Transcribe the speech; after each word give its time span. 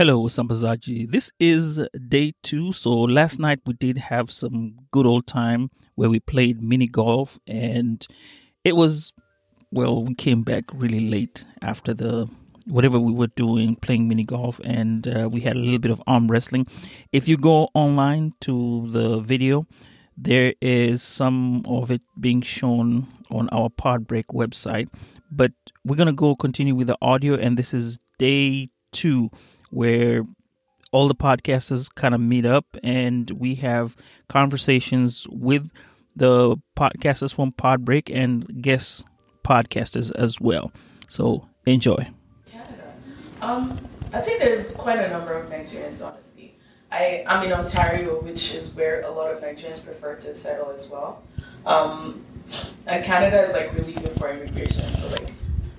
Hello, 0.00 0.28
Sambazaji. 0.28 1.10
This 1.10 1.30
is 1.38 1.86
day 2.08 2.32
two. 2.42 2.72
So 2.72 2.90
last 2.90 3.38
night 3.38 3.60
we 3.66 3.74
did 3.74 3.98
have 3.98 4.30
some 4.30 4.78
good 4.92 5.04
old 5.04 5.26
time 5.26 5.70
where 5.94 6.08
we 6.08 6.20
played 6.20 6.62
mini 6.62 6.86
golf 6.86 7.38
and 7.46 8.06
it 8.64 8.76
was, 8.76 9.12
well, 9.70 10.02
we 10.02 10.14
came 10.14 10.40
back 10.40 10.64
really 10.72 11.00
late 11.00 11.44
after 11.60 11.92
the 11.92 12.30
whatever 12.66 12.98
we 12.98 13.12
were 13.12 13.26
doing, 13.26 13.76
playing 13.76 14.08
mini 14.08 14.24
golf, 14.24 14.58
and 14.64 15.06
uh, 15.06 15.28
we 15.30 15.42
had 15.42 15.56
a 15.56 15.58
little 15.58 15.78
bit 15.78 15.90
of 15.90 16.02
arm 16.06 16.28
wrestling. 16.28 16.66
If 17.12 17.28
you 17.28 17.36
go 17.36 17.68
online 17.74 18.32
to 18.40 18.90
the 18.90 19.20
video, 19.20 19.66
there 20.16 20.54
is 20.62 21.02
some 21.02 21.62
of 21.66 21.90
it 21.90 22.00
being 22.18 22.40
shown 22.40 23.06
on 23.30 23.50
our 23.50 23.68
Podbreak 23.68 24.28
website. 24.32 24.88
But 25.30 25.52
we're 25.84 25.96
gonna 25.96 26.14
go 26.14 26.36
continue 26.36 26.74
with 26.74 26.86
the 26.86 26.96
audio, 27.02 27.34
and 27.34 27.58
this 27.58 27.74
is 27.74 28.00
day 28.18 28.70
two 28.92 29.30
where 29.70 30.24
all 30.92 31.08
the 31.08 31.14
podcasters 31.14 31.92
kind 31.94 32.14
of 32.14 32.20
meet 32.20 32.44
up 32.44 32.76
and 32.82 33.30
we 33.30 33.54
have 33.56 33.96
conversations 34.28 35.26
with 35.30 35.70
the 36.16 36.56
podcasters 36.76 37.34
from 37.34 37.52
Podbreak 37.52 38.14
and 38.14 38.62
guest 38.62 39.04
podcasters 39.44 40.14
as 40.16 40.40
well. 40.40 40.72
So 41.08 41.48
enjoy. 41.66 42.08
Canada. 42.46 42.92
Um, 43.40 43.78
I'd 44.12 44.24
say 44.24 44.38
there's 44.38 44.74
quite 44.74 44.98
a 44.98 45.08
number 45.08 45.34
of 45.34 45.48
Nigerians, 45.50 46.04
honestly. 46.04 46.56
I, 46.92 47.22
I'm 47.26 47.46
in 47.46 47.52
Ontario, 47.52 48.20
which 48.20 48.52
is 48.52 48.74
where 48.74 49.02
a 49.02 49.10
lot 49.10 49.32
of 49.32 49.40
Nigerians 49.40 49.84
prefer 49.84 50.16
to 50.16 50.34
settle 50.34 50.70
as 50.70 50.90
well. 50.90 51.22
Um, 51.64 52.24
and 52.86 53.04
Canada 53.04 53.44
is 53.46 53.52
like 53.52 53.72
really 53.74 53.92
good 53.92 54.12
for 54.18 54.28
immigration, 54.28 54.92
so 54.94 55.08
like, 55.10 55.30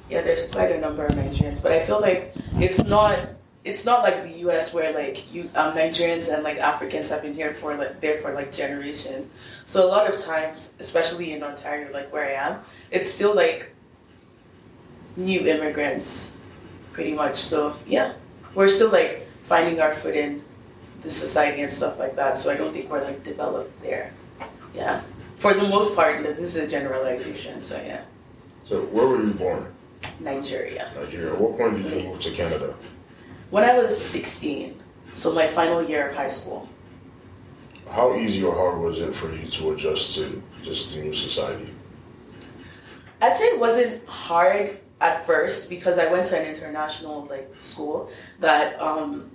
yeah, 0.09 0.21
there's 0.21 0.49
quite 0.49 0.71
a 0.71 0.79
number 0.79 1.05
of 1.05 1.13
Nigerians. 1.15 1.61
But 1.61 1.73
I 1.73 1.85
feel 1.85 1.99
like 1.99 2.33
it's 2.55 2.85
not 2.85 3.19
it's 3.63 3.85
not 3.85 4.01
like 4.01 4.23
the 4.23 4.39
U.S. 4.39 4.73
where 4.73 4.91
like 4.93 5.31
you 5.31 5.49
um, 5.53 5.73
Nigerians 5.73 6.33
and 6.33 6.43
like 6.43 6.57
Africans 6.57 7.09
have 7.09 7.21
been 7.21 7.35
here 7.35 7.53
for 7.53 7.75
like 7.75 7.99
there 8.01 8.19
for 8.19 8.33
like 8.33 8.51
generations. 8.51 9.29
So 9.65 9.85
a 9.85 9.89
lot 9.89 10.11
of 10.11 10.19
times, 10.19 10.73
especially 10.79 11.33
in 11.33 11.43
Ontario, 11.43 11.91
like 11.93 12.11
where 12.11 12.25
I 12.25 12.49
am, 12.49 12.61
it's 12.89 13.09
still 13.09 13.35
like 13.35 13.71
new 15.15 15.41
immigrants, 15.41 16.35
pretty 16.91 17.13
much. 17.13 17.35
So 17.35 17.75
yeah, 17.85 18.13
we're 18.55 18.67
still 18.67 18.89
like 18.89 19.27
finding 19.43 19.79
our 19.79 19.93
foot 19.93 20.15
in 20.15 20.43
the 21.03 21.11
society 21.11 21.61
and 21.61 21.71
stuff 21.71 21.99
like 21.99 22.15
that. 22.15 22.37
So 22.37 22.51
I 22.51 22.57
don't 22.57 22.73
think 22.73 22.89
we're 22.89 23.03
like 23.03 23.21
developed 23.21 23.79
there. 23.83 24.11
Yeah, 24.73 25.01
for 25.37 25.53
the 25.53 25.63
most 25.63 25.95
part, 25.95 26.23
this 26.23 26.55
is 26.55 26.55
a 26.55 26.67
generalization. 26.67 27.61
So 27.61 27.77
yeah. 27.77 28.05
So 28.67 28.81
where 28.85 29.05
were 29.05 29.23
you 29.23 29.33
born? 29.33 29.67
Nigeria. 30.19 30.91
Nigeria. 30.95 31.33
At 31.33 31.39
what 31.39 31.57
point 31.57 31.83
did 31.83 31.91
you 31.91 32.09
move 32.09 32.21
to 32.21 32.31
Canada? 32.31 32.73
When 33.51 33.65
I 33.65 33.77
was 33.77 34.01
16, 34.01 34.81
so 35.11 35.33
my 35.33 35.45
final 35.45 35.83
year 35.83 36.07
of 36.07 36.15
high 36.15 36.29
school. 36.29 36.69
How 37.89 38.15
easy 38.15 38.43
or 38.43 38.55
hard 38.55 38.79
was 38.79 39.01
it 39.01 39.13
for 39.13 39.29
you 39.29 39.45
to 39.45 39.73
adjust 39.73 40.15
to 40.15 40.41
just 40.63 40.95
the 40.95 41.01
new 41.01 41.13
society? 41.13 41.69
I'd 43.21 43.35
say 43.35 43.43
it 43.43 43.59
wasn't 43.59 44.07
hard 44.07 44.79
at 45.01 45.25
first 45.25 45.69
because 45.69 45.97
I 45.99 46.09
went 46.09 46.27
to 46.27 46.39
an 46.39 46.47
international 46.47 47.25
like 47.25 47.53
school 47.59 48.09
that 48.39 48.81
um, 48.81 49.29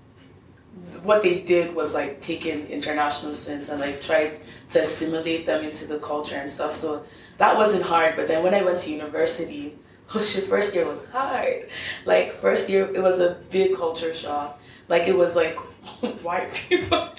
what 1.02 1.22
they 1.22 1.40
did 1.40 1.74
was 1.74 1.92
like 1.92 2.22
take 2.22 2.46
in 2.46 2.66
international 2.68 3.34
students 3.34 3.68
and 3.68 3.80
like 3.80 4.00
tried 4.00 4.40
to 4.70 4.80
assimilate 4.80 5.44
them 5.44 5.62
into 5.62 5.86
the 5.86 5.98
culture 5.98 6.36
and 6.36 6.50
stuff. 6.50 6.74
So 6.74 7.04
that 7.36 7.54
wasn't 7.54 7.82
hard. 7.82 8.16
But 8.16 8.28
then 8.28 8.42
when 8.42 8.54
I 8.54 8.62
went 8.62 8.78
to 8.80 8.90
university, 8.90 9.76
shit, 10.14 10.44
first 10.44 10.74
year 10.74 10.86
was 10.86 11.04
hard. 11.06 11.68
Like 12.04 12.34
first 12.34 12.68
year, 12.68 12.84
it 12.94 13.02
was 13.02 13.18
a 13.18 13.36
big 13.50 13.76
culture 13.76 14.14
shock. 14.14 14.60
Like 14.88 15.08
it 15.08 15.16
was 15.16 15.34
like 15.34 15.56
white 16.22 16.52
people, 16.52 17.10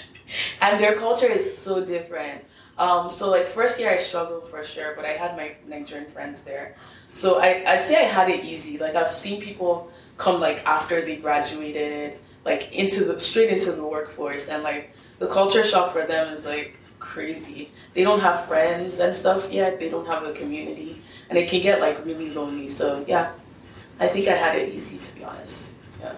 and 0.62 0.80
their 0.80 0.96
culture 0.96 1.28
is 1.28 1.58
so 1.58 1.84
different. 1.84 2.44
Um, 2.78 3.09
so 3.09 3.30
like 3.31 3.47
first 3.47 3.80
year 3.80 3.90
I 3.90 3.97
struggled 3.97 4.50
for 4.50 4.64
sure, 4.64 4.94
but 4.96 5.06
I 5.06 5.09
had 5.09 5.36
my 5.36 5.56
Nigerian 5.68 6.09
friends 6.09 6.44
there. 6.44 6.76
So 7.12 7.40
I, 7.40 7.64
I'd 7.66 7.84
say 7.84 7.96
I 7.96 8.08
had 8.08 8.30
it 8.30 8.46
easy. 8.46 8.78
Like 8.78 8.96
I've 8.96 9.12
seen 9.12 9.42
people 9.42 9.92
come 10.18 10.40
like 10.40 10.66
after 10.66 11.02
they 11.02 11.18
graduated, 11.18 12.20
like 12.46 12.72
into 12.72 13.03
the 13.03 13.20
straight 13.20 13.50
into 13.50 13.72
the 13.72 13.84
workforce, 13.84 14.50
and 14.50 14.64
like 14.64 14.94
the 15.20 15.28
culture 15.28 15.64
shock 15.64 15.92
for 15.92 16.06
them 16.06 16.34
is 16.34 16.46
like 16.46 16.78
crazy. 17.00 17.72
They 17.94 18.03
don't 18.03 18.20
have 18.20 18.46
friends 18.46 19.00
and 19.00 19.16
stuff 19.16 19.52
yet. 19.52 19.80
They 19.80 19.90
don't 19.90 20.08
have 20.08 20.24
a 20.24 20.31
community 20.34 21.02
and 21.30 21.38
it 21.38 21.50
can 21.50 21.62
get 21.62 21.80
like 21.82 22.06
really 22.06 22.30
lonely. 22.30 22.68
So 22.68 23.04
yeah, 23.08 23.32
I 24.00 24.08
think 24.08 24.28
I 24.28 24.36
had 24.36 24.56
it 24.56 24.74
easy 24.74 24.98
to 24.98 25.16
be 25.16 25.24
honest. 25.24 25.74
Yeah. 26.02 26.14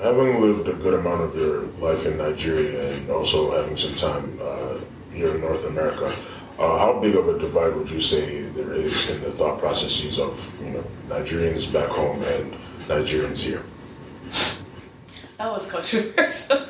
Having 0.00 0.40
lived 0.40 0.68
a 0.68 0.74
good 0.74 0.94
amount 0.94 1.22
of 1.22 1.34
your 1.34 1.62
life 1.80 2.06
in 2.06 2.18
Nigeria 2.18 2.92
and 2.92 3.10
also 3.10 3.50
having 3.60 3.76
some 3.76 3.94
time 3.94 4.38
uh, 4.40 4.78
here 5.12 5.34
in 5.34 5.40
North 5.40 5.66
America, 5.66 6.14
uh, 6.58 6.78
how 6.78 6.98
big 7.00 7.14
of 7.16 7.28
a 7.28 7.38
divide 7.38 7.74
would 7.74 7.90
you 7.90 8.00
say 8.00 8.42
there 8.42 8.72
is 8.72 9.10
in 9.10 9.22
the 9.22 9.32
thought 9.32 9.58
processes 9.60 10.18
of 10.18 10.52
you 10.62 10.70
know 10.70 10.84
Nigerians 11.08 11.72
back 11.72 11.88
home 11.88 12.22
and 12.22 12.54
Nigerians 12.86 13.38
here? 13.38 13.62
That 15.38 15.52
was 15.52 15.70
controversial. 15.70 16.62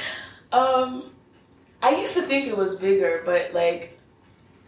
um, 0.52 1.10
I 1.82 1.96
used 1.96 2.14
to 2.14 2.22
think 2.22 2.46
it 2.46 2.56
was 2.56 2.76
bigger, 2.76 3.22
but 3.26 3.52
like, 3.52 3.98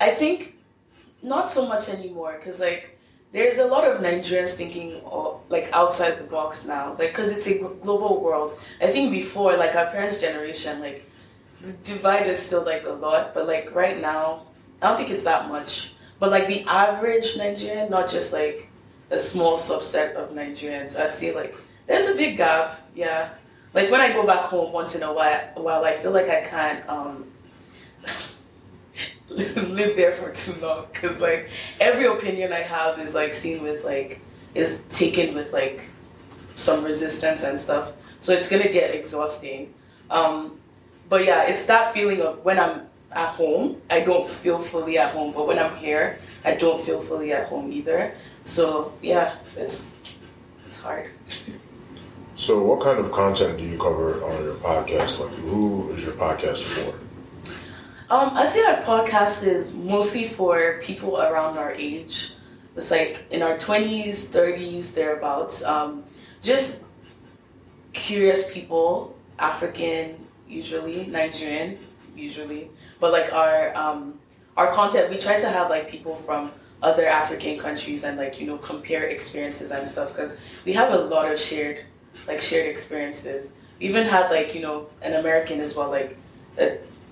I 0.01 0.11
think 0.11 0.54
not 1.25 1.49
so 1.49 1.67
much 1.67 1.89
anymore 1.89 2.37
because 2.39 2.61
like 2.61 2.99
there's 3.33 3.59
a 3.59 3.65
lot 3.67 3.85
of 3.85 4.01
Nigerians 4.01 4.51
thinking 4.55 5.03
like 5.49 5.69
outside 5.73 6.19
the 6.19 6.25
box 6.25 6.65
now, 6.65 6.91
like 6.91 7.09
because 7.11 7.33
it's 7.33 7.47
a 7.49 7.59
global 7.59 8.21
world. 8.23 8.57
I 8.81 8.87
think 8.89 9.11
before 9.11 9.57
like 9.57 9.75
our 9.75 9.87
parents' 9.87 10.21
generation, 10.21 10.81
like 10.81 11.11
the 11.63 11.73
divide 11.73 12.27
is 12.29 12.39
still 12.39 12.65
like 12.65 12.85
a 12.85 12.91
lot, 12.91 13.35
but 13.35 13.49
like 13.49 13.75
right 13.75 14.01
now, 14.01 14.43
I 14.81 14.89
don't 14.89 14.97
think 14.99 15.11
it's 15.11 15.25
that 15.25 15.49
much. 15.49 15.95
But 16.21 16.31
like 16.31 16.47
the 16.47 16.65
average 16.69 17.37
Nigerian, 17.37 17.91
not 17.91 18.09
just 18.09 18.33
like 18.33 18.69
a 19.11 19.19
small 19.19 19.57
subset 19.57 20.15
of 20.15 20.31
Nigerians, 20.31 20.97
I'd 20.97 21.15
say 21.15 21.35
like 21.35 21.57
there's 21.87 22.07
a 22.09 22.15
big 22.15 22.37
gap. 22.37 22.81
Yeah, 22.95 23.31
like 23.73 23.91
when 23.91 24.01
I 24.01 24.13
go 24.13 24.25
back 24.25 24.45
home 24.45 24.73
once 24.73 24.95
in 24.95 25.03
a 25.03 25.13
while, 25.13 25.41
while 25.57 25.85
I 25.85 25.97
feel 25.99 26.13
like 26.13 26.29
I 26.29 26.43
can't. 26.43 26.89
um 26.89 27.27
live 29.69 29.97
there 29.97 30.13
for 30.13 30.31
too 30.33 30.59
long 30.61 30.87
because 30.93 31.21
like 31.21 31.51
every 31.81 32.07
opinion 32.07 32.53
I 32.53 32.61
have 32.61 32.99
is 33.01 33.15
like 33.15 33.35
seen 33.35 33.63
with 33.63 33.85
like 33.85 34.21
is 34.55 34.85
taken 34.91 35.35
with 35.35 35.53
like 35.53 35.91
some 36.55 36.85
resistance 36.85 37.43
and 37.43 37.59
stuff. 37.59 37.93
So 38.21 38.33
it's 38.33 38.49
gonna 38.49 38.71
get 38.71 38.95
exhausting. 38.95 39.75
Um, 40.11 40.59
but 41.09 41.25
yeah, 41.25 41.45
it's 41.45 41.65
that 41.67 41.93
feeling 41.93 42.21
of 42.21 42.45
when 42.45 42.59
I'm 42.59 42.83
at 43.11 43.29
home, 43.29 43.81
I 43.91 44.01
don't 44.01 44.29
feel 44.29 44.59
fully 44.59 44.99
at 44.99 45.13
home. 45.13 45.33
But 45.33 45.47
when 45.47 45.59
I'm 45.59 45.77
here, 45.77 46.19
I 46.45 46.55
don't 46.55 46.81
feel 46.81 47.01
fully 47.01 47.33
at 47.33 47.49
home 47.49 47.73
either. 47.73 48.15
So 48.45 48.93
yeah, 49.03 49.35
it's 49.57 49.93
it's 50.67 50.79
hard. 50.79 51.11
So, 52.37 52.61
what 52.61 52.83
kind 52.83 52.99
of 52.99 53.13
content 53.13 53.59
do 53.59 53.65
you 53.65 53.79
cover 53.79 54.25
on 54.25 54.45
your 54.45 54.55
podcast? 54.55 55.21
Like, 55.21 55.31
who 55.39 55.93
is 55.93 56.05
your 56.05 56.15
podcast 56.15 56.63
for? 56.63 57.04
Um, 58.15 58.31
I'd 58.37 58.53
say 58.53 58.63
our 58.63 58.81
podcast 58.83 59.45
is 59.45 59.75
mostly 59.75 60.29
for 60.29 60.79
people 60.81 61.21
around 61.21 61.59
our 61.59 61.73
age. 61.73 62.35
It's 62.77 62.93
like 62.93 63.27
in 63.33 63.43
our 63.43 63.57
20s, 63.57 64.31
30s, 64.31 64.95
thereabouts. 64.95 65.65
Um, 65.65 66.05
just 66.41 66.85
curious 67.93 68.55
people, 68.55 69.17
African, 69.41 70.29
usually, 70.47 71.07
Nigerian, 71.09 71.77
usually. 72.15 72.71
But 73.01 73.11
like 73.11 73.33
our 73.33 73.77
um, 73.77 74.21
our 74.57 74.71
content, 74.73 75.11
we 75.11 75.19
try 75.19 75.41
to 75.41 75.49
have 75.49 75.69
like 75.69 75.91
people 75.91 76.15
from 76.15 76.53
other 76.85 77.07
African 77.07 77.59
countries 77.59 78.05
and 78.05 78.17
like 78.17 78.41
you 78.41 78.47
know 78.47 78.59
compare 78.59 79.09
experiences 79.09 79.73
and 79.73 79.89
stuff 79.89 80.11
because 80.11 80.37
we 80.65 80.73
have 80.75 80.93
a 80.93 80.99
lot 80.99 81.33
of 81.33 81.41
shared 81.41 81.81
like 82.29 82.41
shared 82.41 82.69
experiences. 82.69 83.51
We 83.81 83.89
even 83.89 84.07
had 84.07 84.31
like 84.31 84.55
you 84.55 84.63
know 84.63 84.87
an 85.03 85.15
American 85.15 85.59
as 85.59 85.75
well, 85.75 85.91
like 85.91 86.17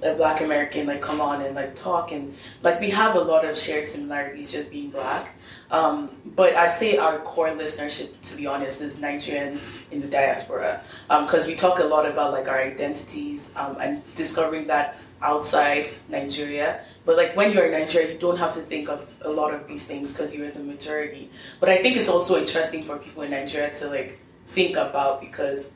a 0.02 0.14
black 0.14 0.40
American 0.40 0.87
like 0.87 1.00
come 1.00 1.20
on 1.20 1.43
and 1.43 1.54
like 1.54 1.75
talk 1.75 2.12
and 2.12 2.34
like 2.62 2.81
we 2.81 2.90
have 2.90 3.14
a 3.14 3.20
lot 3.20 3.44
of 3.44 3.56
shared 3.56 3.87
similarities 3.87 4.50
just 4.50 4.70
being 4.70 4.90
black. 4.90 5.34
Um, 5.70 6.10
but 6.25 6.54
I'd 6.54 6.75
say 6.75 6.99
our 6.99 7.19
core 7.20 7.49
listenership, 7.49 8.20
to 8.22 8.37
be 8.37 8.46
honest, 8.46 8.82
is 8.82 8.99
Nigerians 8.99 9.70
in 9.90 10.00
the 10.00 10.08
diaspora 10.08 10.82
because 11.08 11.44
um, 11.44 11.49
we 11.49 11.54
talk 11.54 11.78
a 11.78 11.84
lot 11.84 12.04
about 12.06 12.32
like 12.32 12.49
our 12.49 12.58
identities 12.58 13.50
um, 13.56 13.76
and 13.81 14.02
discovering 14.14 14.66
that 14.66 14.99
outside 15.22 15.88
Nigeria. 16.08 16.84
But 17.04 17.16
like 17.16 17.37
when 17.37 17.52
you're 17.52 17.66
in 17.66 17.72
Nigeria, 17.72 18.12
you 18.12 18.19
don't 18.19 18.38
have 18.38 18.52
to 18.54 18.60
think 18.60 18.88
of 18.88 19.06
a 19.22 19.31
lot 19.31 19.54
of 19.54 19.66
these 19.66 19.84
things 19.84 20.12
because 20.12 20.34
you're 20.34 20.50
the 20.50 20.60
majority. 20.60 21.31
But 21.60 21.69
I 21.69 21.78
think 21.78 21.96
it's 21.96 22.08
also 22.08 22.38
interesting 22.38 22.84
for 22.84 22.99
people 22.99 23.22
in 23.22 23.31
Nigeria 23.31 23.72
to 23.76 23.88
like 23.88 24.19
think 24.49 24.76
about 24.76 25.20
because 25.20 25.70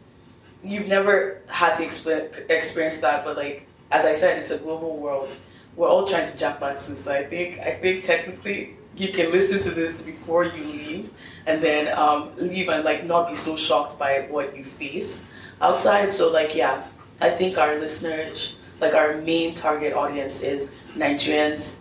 you've 0.62 0.88
never 0.88 1.40
had 1.46 1.76
to 1.76 1.84
exp- 1.84 2.50
experience 2.50 2.99
that. 2.99 3.25
But 3.25 3.37
like 3.37 3.67
as 3.91 4.05
I 4.05 4.15
said, 4.15 4.38
it's 4.38 4.50
a 4.50 4.59
global 4.59 4.97
world. 4.97 5.35
We're 5.77 5.88
all 5.88 6.06
trying 6.06 6.27
to 6.27 6.37
japa 6.37 6.73
too. 6.73 6.97
So 6.97 7.12
I 7.12 7.25
think 7.25 7.61
I 7.61 7.73
think 7.73 8.05
technically 8.05 8.77
you 8.97 9.12
can 9.12 9.31
listen 9.31 9.61
to 9.62 9.71
this 9.71 10.00
before 10.00 10.44
you 10.44 10.65
leave, 10.65 11.11
and 11.47 11.62
then 11.62 11.97
um, 11.97 12.31
leave 12.37 12.69
and 12.69 12.85
like 12.85 13.05
not 13.05 13.29
be 13.29 13.35
so 13.35 13.56
shocked 13.56 13.99
by 13.99 14.27
what 14.31 14.56
you 14.56 14.65
face 14.65 15.27
outside. 15.61 16.11
So 16.11 16.33
like 16.33 16.55
yeah, 16.55 16.83
I 17.21 17.31
think 17.31 17.59
our 17.59 17.79
listeners, 17.79 18.56
like 18.81 18.94
our 18.94 19.17
main 19.19 19.55
target 19.55 19.93
audience 19.93 20.43
is 20.43 20.73
Nigerians, 20.94 21.81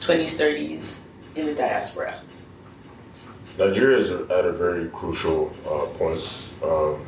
20s, 0.00 0.40
30s 0.40 1.00
in 1.34 1.46
the 1.46 1.54
diaspora. 1.54 2.20
Nigeria 3.58 3.98
is 3.98 4.10
at 4.10 4.44
a 4.44 4.52
very 4.52 4.88
crucial 4.90 5.54
uh, 5.66 5.86
point 5.96 6.20
um, 6.62 7.04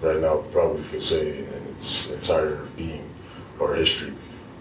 right 0.00 0.18
now, 0.20 0.38
probably 0.50 0.82
could 0.84 1.02
say 1.02 1.38
in 1.38 1.66
its 1.74 2.10
entire 2.10 2.56
being 2.76 3.11
or 3.62 3.74
history. 3.74 4.12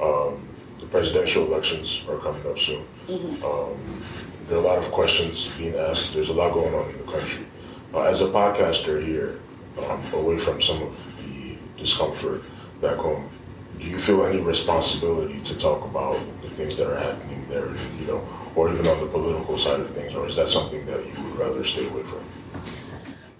Um, 0.01 0.47
the 0.79 0.85
presidential 0.87 1.45
elections 1.45 2.03
are 2.09 2.17
coming 2.17 2.45
up 2.47 2.59
soon. 2.59 2.85
Mm-hmm. 3.07 3.43
Um, 3.43 4.03
there 4.47 4.57
are 4.57 4.61
a 4.61 4.67
lot 4.67 4.77
of 4.77 4.91
questions 4.91 5.49
being 5.57 5.75
asked. 5.75 6.13
There's 6.13 6.29
a 6.29 6.33
lot 6.33 6.53
going 6.53 6.73
on 6.73 6.89
in 6.89 6.97
the 6.97 7.11
country. 7.11 7.45
Uh, 7.93 8.03
as 8.03 8.21
a 8.21 8.27
podcaster 8.27 9.03
here, 9.03 9.39
um, 9.77 10.01
away 10.13 10.37
from 10.37 10.61
some 10.61 10.81
of 10.81 10.93
the 11.23 11.55
discomfort 11.77 12.41
back 12.81 12.97
home, 12.97 13.29
do 13.79 13.87
you 13.87 13.97
feel 13.97 14.25
any 14.25 14.39
responsibility 14.39 15.39
to 15.41 15.57
talk 15.57 15.83
about 15.85 16.19
the 16.41 16.49
things 16.49 16.77
that 16.77 16.87
are 16.91 16.99
happening 16.99 17.45
there, 17.49 17.67
you 17.99 18.07
know, 18.07 18.27
or 18.55 18.71
even 18.71 18.85
on 18.87 18.99
the 18.99 19.07
political 19.07 19.57
side 19.57 19.79
of 19.79 19.89
things, 19.91 20.13
or 20.13 20.27
is 20.27 20.35
that 20.35 20.49
something 20.49 20.85
that 20.85 20.99
you 21.05 21.23
would 21.23 21.35
rather 21.37 21.63
stay 21.63 21.87
away 21.87 22.03
from? 22.03 22.23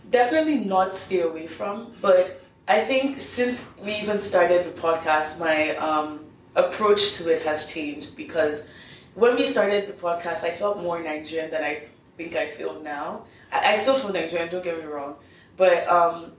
Definitely 0.10 0.56
not 0.56 0.96
stay 0.96 1.22
away 1.22 1.48
from, 1.48 1.94
but 2.02 2.42
I 2.72 2.86
think 2.86 3.20
since 3.20 3.70
we 3.84 3.96
even 3.96 4.22
started 4.22 4.66
the 4.66 4.82
podcast, 4.82 5.42
my 5.42 5.76
um, 5.76 6.22
approach 6.56 7.16
to 7.16 7.30
it 7.30 7.42
has 7.42 7.68
changed 7.68 8.16
because 8.16 8.66
when 9.14 9.36
we 9.36 9.46
started 9.46 9.90
the 9.90 9.94
podcast, 10.08 10.46
I 10.46 10.52
felt 10.52 10.82
more 10.82 10.98
Nigerian 11.04 11.52
than 11.52 11.66
I 11.66 11.84
think 12.16 12.38
I 12.38 12.48
feel 12.48 12.82
now. 12.82 13.26
I, 13.52 13.74
I 13.74 13.76
still 13.76 13.96
feel 14.00 14.14
Nigerian, 14.14 14.50
don't 14.50 14.64
get 14.64 14.80
me 14.80 14.86
wrong, 14.86 15.16
but 15.58 15.86
um, 15.90 16.32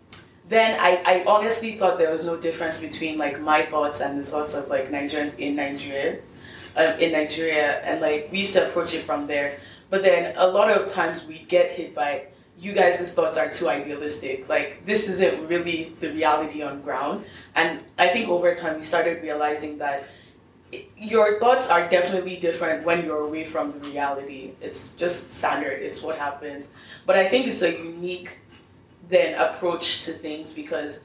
then 0.49 0.79
I, 0.81 1.03
I 1.05 1.25
honestly 1.31 1.73
thought 1.77 1.99
there 1.99 2.11
was 2.11 2.25
no 2.25 2.39
difference 2.39 2.81
between 2.81 3.19
like 3.19 3.39
my 3.39 3.67
thoughts 3.67 4.01
and 4.01 4.19
the 4.19 4.25
thoughts 4.25 4.55
of 4.55 4.69
like 4.71 4.91
Nigerians 4.91 5.39
in 5.39 5.55
Nigeria, 5.55 6.21
um, 6.77 6.99
in 6.99 7.13
Nigeria, 7.13 7.81
and 7.81 8.01
like 8.01 8.31
we 8.33 8.39
used 8.39 8.55
to 8.55 8.67
approach 8.67 8.95
it 8.95 9.03
from 9.03 9.27
there. 9.27 9.61
But 9.91 10.03
then 10.03 10.33
a 10.39 10.47
lot 10.47 10.71
of 10.71 10.89
times 10.91 11.27
we'd 11.27 11.47
get 11.49 11.73
hit 11.73 11.95
by 11.95 12.29
you 12.63 12.73
guys' 12.73 13.13
thoughts 13.13 13.37
are 13.37 13.51
too 13.51 13.69
idealistic. 13.69 14.49
Like 14.49 14.87
this 14.87 15.09
isn't 15.09 15.49
really 15.49 15.95
the 15.99 16.11
reality 16.11 16.63
on 16.63 16.81
ground. 16.81 17.25
And 17.57 17.81
I 17.99 18.09
think 18.09 18.29
over 18.29 18.55
time 18.55 18.77
we 18.77 18.83
started 18.83 19.21
realizing 19.23 19.79
that 19.79 20.05
your 20.97 21.41
thoughts 21.41 21.69
are 21.69 21.89
definitely 21.89 22.37
different 22.37 22.87
when 22.87 23.05
you're 23.05 23.23
away 23.23 23.45
from 23.45 23.73
the 23.73 23.81
reality. 23.81 24.53
It's 24.61 24.93
just 24.95 25.35
standard. 25.35 25.83
It's 25.83 26.03
what 26.03 26.17
happens. 26.17 26.71
But 27.05 27.17
I 27.17 27.29
think 27.29 27.49
it's 27.49 27.63
a 27.63 27.73
unique 27.73 28.39
then 29.09 29.39
approach 29.39 30.05
to 30.05 30.13
things 30.13 30.53
because 30.53 31.01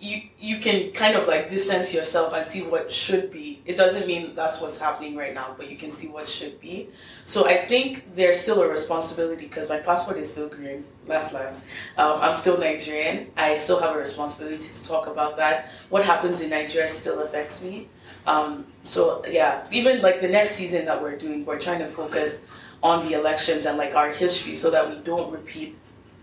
you 0.00 0.22
you 0.40 0.58
can 0.58 0.90
kind 0.90 1.16
of 1.16 1.28
like 1.28 1.48
distance 1.48 1.94
yourself 1.94 2.34
and 2.34 2.46
see 2.50 2.62
what 2.62 2.90
should 2.90 3.30
be. 3.30 3.55
It 3.66 3.76
doesn't 3.76 4.06
mean 4.06 4.34
that's 4.36 4.60
what's 4.60 4.78
happening 4.78 5.16
right 5.16 5.34
now, 5.34 5.54
but 5.58 5.68
you 5.68 5.76
can 5.76 5.90
see 5.90 6.06
what 6.06 6.28
should 6.28 6.60
be. 6.60 6.88
So 7.24 7.46
I 7.46 7.56
think 7.56 8.14
there's 8.14 8.38
still 8.38 8.62
a 8.62 8.68
responsibility 8.68 9.46
because 9.46 9.68
my 9.68 9.78
passport 9.78 10.18
is 10.18 10.30
still 10.30 10.48
green. 10.48 10.84
Last 11.06 11.34
last, 11.34 11.64
um, 11.98 12.20
I'm 12.20 12.32
still 12.32 12.58
Nigerian. 12.58 13.30
I 13.36 13.56
still 13.56 13.80
have 13.80 13.94
a 13.94 13.98
responsibility 13.98 14.58
to 14.58 14.84
talk 14.84 15.08
about 15.08 15.36
that. 15.38 15.70
What 15.88 16.04
happens 16.04 16.40
in 16.40 16.50
Nigeria 16.50 16.88
still 16.88 17.20
affects 17.22 17.62
me. 17.62 17.88
Um, 18.26 18.66
so 18.84 19.24
yeah, 19.28 19.66
even 19.72 20.00
like 20.00 20.20
the 20.20 20.28
next 20.28 20.52
season 20.52 20.84
that 20.84 21.00
we're 21.02 21.16
doing, 21.16 21.44
we're 21.44 21.60
trying 21.60 21.80
to 21.80 21.88
focus 21.88 22.44
on 22.82 23.06
the 23.08 23.14
elections 23.14 23.66
and 23.66 23.78
like 23.78 23.94
our 23.94 24.10
history 24.10 24.54
so 24.54 24.70
that 24.70 24.88
we 24.88 24.96
don't 25.02 25.32
repeat 25.32 25.76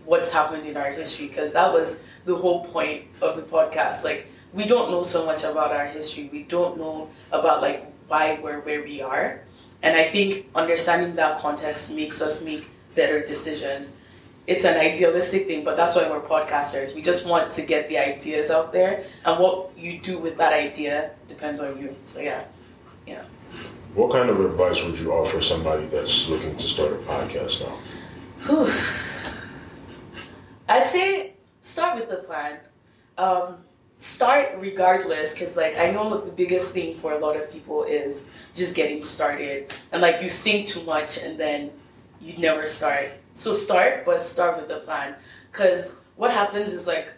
what's 0.04 0.30
happened 0.30 0.66
in 0.66 0.76
our 0.76 0.90
history 0.90 1.28
because 1.28 1.52
that 1.52 1.72
was 1.72 1.98
the 2.24 2.34
whole 2.34 2.64
point 2.66 3.04
of 3.20 3.36
the 3.36 3.42
podcast. 3.42 4.04
Like 4.04 4.26
we 4.54 4.66
don't 4.66 4.90
know 4.90 5.02
so 5.02 5.26
much 5.26 5.42
about 5.42 5.72
our 5.72 5.86
history. 5.86 6.30
We 6.32 6.44
don't 6.44 6.78
know 6.78 7.10
about 7.32 7.60
like 7.60 7.92
why 8.06 8.38
we're 8.40 8.60
where 8.60 8.82
we 8.82 9.02
are. 9.02 9.40
And 9.82 9.96
I 9.96 10.04
think 10.04 10.46
understanding 10.54 11.16
that 11.16 11.40
context 11.40 11.94
makes 11.94 12.22
us 12.22 12.42
make 12.42 12.68
better 12.94 13.24
decisions. 13.26 13.92
It's 14.46 14.64
an 14.64 14.78
idealistic 14.78 15.46
thing, 15.46 15.64
but 15.64 15.76
that's 15.76 15.96
why 15.96 16.08
we're 16.08 16.20
podcasters. 16.20 16.94
We 16.94 17.02
just 17.02 17.26
want 17.26 17.50
to 17.52 17.62
get 17.62 17.88
the 17.88 17.98
ideas 17.98 18.50
out 18.50 18.72
there, 18.72 19.04
and 19.24 19.38
what 19.38 19.76
you 19.76 19.98
do 19.98 20.18
with 20.18 20.36
that 20.36 20.52
idea 20.52 21.10
depends 21.28 21.60
on 21.60 21.78
you. 21.80 21.96
So 22.02 22.20
yeah, 22.20 22.44
yeah. 23.06 23.24
What 23.94 24.12
kind 24.12 24.28
of 24.28 24.40
advice 24.40 24.84
would 24.84 24.98
you 24.98 25.12
offer 25.12 25.40
somebody 25.40 25.86
that's 25.86 26.28
looking 26.28 26.56
to 26.56 26.66
start 26.66 26.92
a 26.92 26.96
podcast 26.96 27.62
now? 27.62 27.78
Whew. 28.46 28.72
I'd 30.68 30.86
say 30.88 31.34
start 31.60 31.98
with 31.98 32.10
the 32.10 32.16
plan. 32.16 32.58
Um, 33.16 33.58
start 34.04 34.54
regardless, 34.58 35.32
because 35.32 35.56
like 35.56 35.78
I 35.78 35.90
know 35.90 36.20
the 36.20 36.30
biggest 36.30 36.72
thing 36.72 36.98
for 36.98 37.14
a 37.14 37.18
lot 37.18 37.36
of 37.36 37.50
people 37.50 37.84
is 37.84 38.26
just 38.54 38.74
getting 38.76 39.02
started, 39.02 39.72
and 39.92 40.02
like 40.02 40.20
you 40.20 40.28
think 40.28 40.68
too 40.68 40.82
much 40.82 41.16
and 41.16 41.40
then 41.40 41.70
you 42.20 42.36
never 42.36 42.66
start. 42.66 43.08
So 43.32 43.54
start, 43.54 44.04
but 44.04 44.20
start 44.20 44.60
with 44.60 44.70
a 44.70 44.80
plan, 44.80 45.14
because 45.50 45.96
what 46.16 46.30
happens 46.30 46.72
is 46.72 46.86
like 46.86 47.14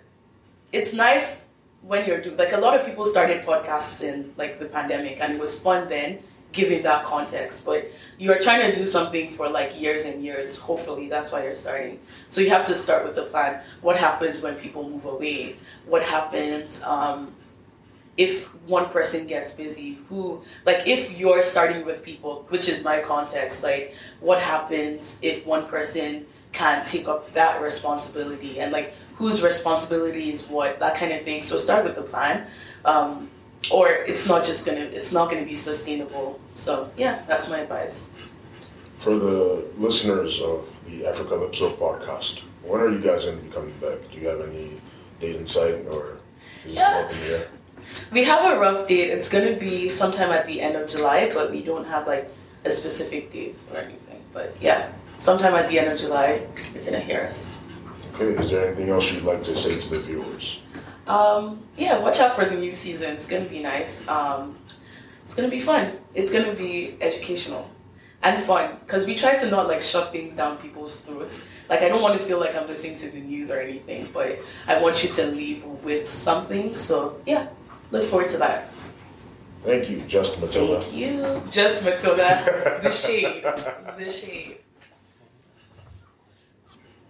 it's 0.71 0.93
nice 0.93 1.47
when 1.83 2.06
you're 2.06 2.21
doing 2.21 2.37
like 2.37 2.53
a 2.53 2.56
lot 2.56 2.79
of 2.79 2.87
people 2.87 3.05
started 3.05 3.44
podcasts 3.44 4.03
in 4.03 4.32
like 4.37 4.61
the 4.61 4.67
pandemic 4.67 5.21
and 5.21 5.35
it 5.35 5.41
was 5.41 5.59
fun 5.59 5.89
then 5.89 6.19
giving 6.56 6.82
that 6.82 7.05
context. 7.05 7.65
But 7.65 7.93
you're 8.19 8.41
trying 8.41 8.69
to 8.69 8.77
do 8.77 8.86
something 8.86 9.34
for 9.34 9.48
like 9.48 9.81
years 9.81 10.05
and 10.05 10.25
years. 10.25 10.58
Hopefully, 10.58 11.08
that's 11.08 11.31
why 11.31 11.44
you're 11.44 11.55
starting. 11.55 12.01
So 12.31 12.41
you 12.41 12.51
have 12.51 12.67
to 12.67 12.75
start 12.75 13.06
with 13.06 13.17
a 13.19 13.22
plan. 13.22 13.60
What 13.82 13.96
happens 13.96 14.43
when 14.43 14.56
people 14.56 14.89
move 14.89 15.05
away? 15.05 15.56
What 15.84 16.03
happens 16.03 16.82
um, 16.82 17.32
if 18.17 18.46
one 18.67 18.86
person 18.86 19.27
gets 19.27 19.53
busy? 19.53 19.98
Who, 20.08 20.43
like, 20.65 20.89
if 20.89 21.13
you're 21.13 21.43
starting 21.43 21.84
with 21.84 22.03
people, 22.03 22.46
which 22.48 22.69
is 22.69 22.82
my 22.82 23.01
context, 23.01 23.63
like, 23.63 23.94
what 24.20 24.41
happens 24.41 25.19
if 25.22 25.46
one 25.46 25.67
person 25.67 26.27
can't 26.53 26.89
take 26.89 27.06
up 27.06 27.32
that 27.34 27.60
responsibility? 27.60 28.60
And 28.60 28.72
like, 28.72 28.94
whose 29.17 29.43
responsibility 29.43 30.31
is 30.31 30.48
what? 30.48 30.81
That 30.81 30.94
kind 30.96 31.13
of 31.13 31.22
thing. 31.22 31.43
So 31.43 31.58
start 31.58 31.84
with 31.84 31.96
the 31.96 32.03
plan. 32.03 32.46
Um, 32.84 33.31
or 33.70 33.89
it's 33.89 34.27
not 34.27 34.44
just 34.44 34.67
gonna 34.67 34.81
it's 34.81 35.13
not 35.13 35.31
gonna 35.31 35.44
be 35.44 35.55
sustainable. 35.55 36.41
So 36.55 36.91
yeah, 36.96 37.23
that's 37.27 37.49
my 37.49 37.61
advice. 37.61 38.11
For 38.99 39.19
the 39.19 39.65
listeners 39.79 40.41
of 40.41 40.69
the 40.85 41.03
Africalypso 41.03 41.77
podcast, 41.77 42.43
when 42.63 42.81
are 42.81 42.91
you 42.91 43.01
guys 43.01 43.25
gonna 43.25 43.37
be 43.39 43.51
coming 43.51 43.75
back? 43.81 43.99
Do 44.11 44.19
you 44.19 44.29
have 44.29 44.41
any 44.41 44.81
date 45.20 45.37
in 45.37 45.46
sight 45.46 45.87
or 45.93 46.19
is 46.65 46.75
yeah. 46.75 47.08
it 47.08 47.51
We 48.13 48.25
have 48.25 48.53
a 48.53 48.58
rough 48.58 48.89
date. 48.89 49.11
It's 49.11 49.29
gonna 49.29 49.56
be 49.56 49.89
sometime 49.89 50.31
at 50.31 50.46
the 50.46 50.61
end 50.61 50.77
of 50.77 50.89
July, 50.89 51.31
but 51.32 51.51
we 51.51 51.63
don't 51.63 51.87
have 51.87 52.06
like 52.06 52.31
a 52.65 52.70
specific 52.70 53.31
date 53.31 53.56
or 53.73 53.79
anything. 53.79 54.23
But 54.32 54.56
yeah, 54.61 54.91
sometime 55.19 55.55
at 55.55 55.69
the 55.69 55.79
end 55.79 55.93
of 55.93 55.99
July, 55.99 56.46
you're 56.75 56.85
gonna 56.85 57.01
hear 57.01 57.23
us. 57.29 57.58
Okay, 58.15 58.43
is 58.43 58.51
there 58.51 58.67
anything 58.67 58.89
else 58.89 59.13
you'd 59.13 59.25
like 59.25 59.43
to 59.43 59.55
say 59.55 59.79
to 59.79 59.91
the 59.91 60.01
viewers? 60.01 60.61
Um, 61.06 61.63
yeah, 61.77 61.98
watch 61.98 62.19
out 62.20 62.34
for 62.34 62.44
the 62.44 62.56
new 62.56 62.72
season. 62.72 63.15
It's 63.15 63.27
gonna 63.27 63.44
be 63.44 63.60
nice. 63.60 64.06
Um, 64.08 64.58
it's 65.25 65.34
gonna 65.34 65.48
be 65.48 65.60
fun. 65.60 65.93
It's 66.15 66.32
gonna 66.32 66.53
be 66.53 66.96
educational 67.01 67.70
and 68.22 68.43
fun 68.43 68.77
because 68.81 69.06
we 69.06 69.15
try 69.15 69.36
to 69.36 69.51
not 69.51 69.69
like 69.69 69.82
shove 69.82 70.10
things 70.10 70.34
down 70.34 70.56
people's 70.58 70.98
throats. 71.01 71.43
Like 71.69 71.82
I 71.82 71.89
don't 71.89 72.03
want 72.03 72.19
to 72.19 72.25
feel 72.27 72.41
like 72.41 72.56
I'm 72.56 72.67
listening 72.67 72.96
to 72.96 73.10
the 73.10 73.20
news 73.20 73.51
or 73.51 73.60
anything, 73.60 74.08
but 74.13 74.39
I 74.67 74.81
want 74.81 75.03
you 75.05 75.10
to 75.10 75.27
leave 75.27 75.63
with 75.84 76.10
something. 76.10 76.75
So 76.75 77.20
yeah, 77.27 77.48
look 77.91 78.05
forward 78.05 78.31
to 78.31 78.39
that. 78.39 78.70
Thank 79.63 79.91
you, 79.91 80.01
Just 80.03 80.41
Matilda. 80.41 80.81
Thank 80.81 80.94
you, 80.94 81.43
Just 81.51 81.84
Matilda. 81.84 82.81
the 82.82 82.91
shade, 82.91 83.43
the 83.98 84.10
shade. 84.10 84.58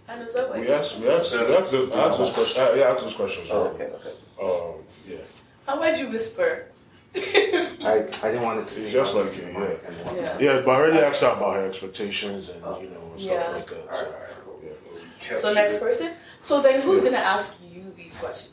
I 0.09 0.17
know 0.19 0.29
Subway. 0.29 0.61
We 0.61 0.69
asked, 0.69 1.01
we 1.01 1.09
asked, 1.09 1.33
we 1.33 1.39
asked, 1.41 1.73
we 1.73 1.93
asked 1.93 2.19
this 2.19 2.33
question. 2.33 2.79
Yeah, 2.79 2.85
asked 2.93 3.05
this 3.05 3.15
question. 3.15 3.45
Oh, 3.51 3.65
okay, 3.69 3.85
okay. 3.85 4.13
Um, 4.41 4.85
yeah. 5.09 5.17
How 5.67 5.77
might 5.77 5.99
you 5.99 6.09
whisper? 6.09 6.67
I, 7.17 8.07
I 8.23 8.29
didn't 8.29 8.43
want 8.43 8.61
it 8.61 8.69
to 8.69 8.81
be 8.81 8.91
just 8.91 9.15
like 9.15 9.35
you, 9.37 9.49
yeah. 9.49 10.15
Yeah. 10.15 10.39
Yeah, 10.39 10.61
but 10.65 10.71
I 10.71 10.75
already 10.77 10.99
asked 10.99 11.23
her 11.23 11.29
about 11.29 11.57
her 11.57 11.67
expectations 11.67 12.51
and 12.51 12.61
you 12.83 12.91
know 12.91 13.11
and 13.15 13.23
stuff 13.23 13.33
Yeah. 13.51 13.57
like 13.57 13.67
that. 13.67 13.97
So, 13.97 14.05
alright, 14.05 14.31
cool. 14.45 14.61
yeah. 15.31 15.37
So 15.37 15.55
next 15.55 15.79
person. 15.81 16.13
So 16.41 16.61
then, 16.63 16.83
who's 16.83 17.03
gonna 17.03 17.17
ask 17.17 17.59
you 17.73 17.93
these 17.97 18.17
questions? 18.17 18.53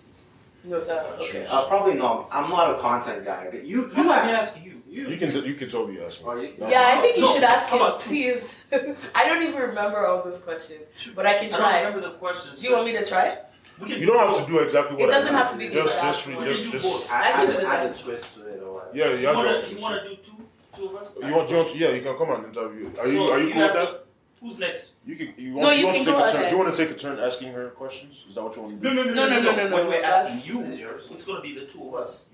No, 0.63 0.77
is 0.77 0.87
that 0.87 1.05
okay? 1.19 1.45
Uh, 1.45 1.65
probably 1.65 1.95
no. 1.95 2.25
I'm 2.31 2.49
not 2.49 2.73
a 2.75 2.79
content 2.79 3.25
guy. 3.25 3.49
You, 3.53 3.61
you 3.63 3.89
How 3.89 4.05
about 4.05 4.25
me 4.27 4.31
ask. 4.31 4.62
Ask 5.01 5.09
you? 5.09 5.13
You 5.13 5.17
can 5.17 5.45
you 5.45 5.55
can 5.55 5.69
totally 5.69 6.01
ask 6.03 6.21
me. 6.21 6.25
Oh, 6.29 6.35
you 6.35 6.53
can- 6.53 6.69
Yeah, 6.69 6.93
I 6.97 7.01
think 7.01 7.17
you 7.17 7.23
No, 7.23 7.33
should 7.33 7.43
ask 7.43 7.67
him, 7.69 7.81
about 7.81 7.99
please. 8.01 8.55
I 9.15 9.25
don't 9.27 9.43
even 9.43 9.59
remember 9.61 10.05
all 10.07 10.23
those 10.23 10.39
questions, 10.39 10.81
but 11.15 11.25
I 11.25 11.33
can 11.35 11.47
I 11.47 11.49
don't 11.49 11.59
try. 11.59 11.77
remember 11.79 12.01
the 12.01 12.13
questions. 12.15 12.59
Do 12.61 12.67
you 12.67 12.73
want 12.73 12.85
me 12.85 12.93
to 12.93 13.05
try? 13.05 13.37
We 13.79 13.89
can 13.89 13.99
You 13.99 14.05
don't 14.05 14.19
have 14.27 14.45
to 14.45 14.51
do 14.51 14.59
exactly 14.59 14.95
what 14.97 15.05
It 15.05 15.09
I 15.09 15.17
doesn't 15.17 15.33
did. 15.33 15.37
have 15.41 15.51
to 15.51 15.57
be 15.57 15.67
the 15.67 15.73
just 15.75 15.95
exact 15.95 16.17
just, 16.17 16.27
just, 16.27 16.27
We 16.27 16.33
can 16.35 16.45
do 16.45 16.71
just 16.71 16.83
both. 16.85 17.11
I, 17.11 17.19
I 17.29 17.31
can 17.33 17.47
do 17.47 17.53
add 17.53 17.89
that. 17.89 17.99
a 17.99 18.03
twist 18.03 18.35
to 18.35 18.41
it 18.47 18.61
or 18.63 18.87
yeah, 18.93 19.09
You 19.11 19.17
yeah. 19.17 19.33
wanna, 19.35 19.59
just- 19.61 19.71
you 19.73 19.81
wanna 19.81 20.03
do 20.09 20.15
two, 20.15 20.37
two 20.75 20.85
of 20.89 20.95
us? 20.95 21.15
You 21.21 21.31
want, 21.35 21.49
you 21.49 21.55
want, 21.57 21.75
yeah, 21.75 21.89
you 21.89 22.01
can 22.01 22.17
come 22.17 22.29
on 22.29 22.45
and 22.45 22.55
interview. 22.55 22.91
Are 22.99 23.07
you, 23.07 23.17
So 23.27 23.31
are 23.33 23.39
you 23.39 23.51
cool 23.53 23.63
with 23.63 23.73
that? 23.73 23.99
Who's 24.41 24.59
next? 24.59 24.91
You 25.05 25.15
can, 25.15 25.33
you 25.37 25.51
No, 25.51 25.57
want, 25.63 25.75
you 25.77 25.79
you 25.81 25.85
want 25.87 25.97
can 25.97 26.05
to 26.05 26.11
take 26.11 26.19
go 26.19 26.25
a 26.25 26.31
turn? 26.31 26.35
ahead. 26.41 26.49
Do 26.49 26.55
you 26.57 26.61
want 26.63 26.75
to 26.75 26.85
take 26.85 26.95
a 26.95 26.99
turn 26.99 27.19
asking 27.19 27.53
her 27.53 27.69
questions? 27.69 28.25
Is 28.29 28.35
that 28.35 28.43
what 28.43 28.55
you 28.55 28.61
want 28.63 28.81
to 28.83 28.89
do? 28.89 28.93
No, 28.95 29.03
no, 29.03 29.09
no, 29.09 29.13
No, 29.13 29.29
no, 29.29 29.41
no, 29.41 29.55
no, 29.55 29.69
no, 29.69 29.75
When 29.75 29.87
we're 29.87 30.01
that's- 30.01 30.31
asking 30.37 30.55
you, 30.55 30.63
This 30.63 30.73
is 30.73 30.79
yours. 30.79 31.07
it's 31.11 31.23
gonna 31.25 31.41
be 31.41 31.55
the 31.55 31.65
two 31.65 31.87
of 31.87 31.95
us. 31.95 32.25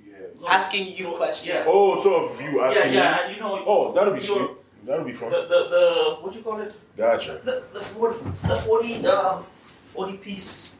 Yeah. 0.41 0.49
Asking 0.49 0.95
you 0.97 1.11
questions. 1.11 1.47
Yeah. 1.47 1.63
Oh, 1.67 1.99
so 2.01 2.25
of 2.25 2.41
you 2.41 2.59
Yeah, 2.59 2.67
asking 2.67 2.93
yeah, 2.93 3.25
and 3.25 3.35
you 3.35 3.41
know. 3.41 3.63
Oh, 3.65 3.93
that'll 3.93 4.13
be 4.13 4.19
sweet. 4.19 4.49
That'll 4.85 5.05
be 5.05 5.13
fun. 5.13 5.29
The, 5.31 5.41
the, 5.41 5.47
the, 5.69 6.17
what 6.21 6.33
you 6.33 6.41
call 6.41 6.59
it? 6.61 6.73
Gotcha. 6.97 7.41
The, 7.43 7.63
the 7.73 7.81
40, 7.81 8.19
the 8.47 8.55
40, 8.55 9.05
um, 9.07 9.45
40 9.87 10.17
piece. 10.17 10.75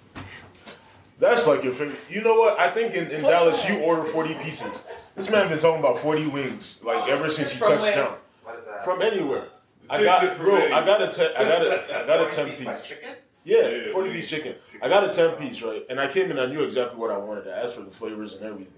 That's 1.19 1.45
like 1.47 1.63
your 1.63 1.73
favorite. 1.73 1.99
You 2.09 2.21
know 2.21 2.35
what? 2.39 2.57
I 2.59 2.69
think 2.71 2.93
in, 2.95 3.11
in 3.11 3.21
Dallas 3.21 3.61
that? 3.63 3.71
you 3.77 3.79
order 3.83 4.03
40 4.05 4.35
pieces. 4.35 4.83
This 5.15 5.29
man 5.29 5.49
been 5.49 5.59
talking 5.59 5.79
about 5.79 5.97
40 5.97 6.27
wings 6.27 6.79
like 6.83 7.09
ever 7.09 7.29
since 7.29 7.51
he 7.51 7.59
From 7.59 7.67
touched 7.69 7.81
where? 7.81 7.95
down. 7.95 8.15
What 8.43 8.57
is 8.59 8.65
that? 8.65 8.85
From 8.85 9.01
anywhere. 9.01 9.47
I 9.89 10.01
got 10.03 10.23
it 10.23 10.37
bro. 10.37 10.55
I 10.55 10.85
got 10.85 11.01
a 11.01 11.11
te- 11.11 11.35
I 11.35 11.43
got 11.43 11.65
a 11.65 12.03
I 12.03 12.07
got 12.07 12.31
a 12.31 12.35
10 12.35 12.49
piece 12.49 12.57
piece. 12.65 12.87
chicken? 12.87 13.09
Yeah, 13.43 13.67
Yeah, 13.67 13.91
40 13.91 14.09
wings. 14.09 14.21
piece 14.21 14.29
chicken. 14.29 14.55
I 14.81 14.87
got 14.87 15.09
a 15.09 15.13
10 15.13 15.31
piece, 15.35 15.61
right? 15.61 15.85
And 15.89 15.99
I 15.99 16.07
came 16.07 16.31
in, 16.31 16.39
I 16.39 16.45
knew 16.45 16.63
exactly 16.63 16.97
what 16.97 17.11
I 17.11 17.17
wanted. 17.17 17.47
I 17.49 17.63
asked 17.65 17.75
for 17.75 17.81
the 17.81 17.91
flavors 17.91 18.33
and 18.35 18.43
everything. 18.45 18.73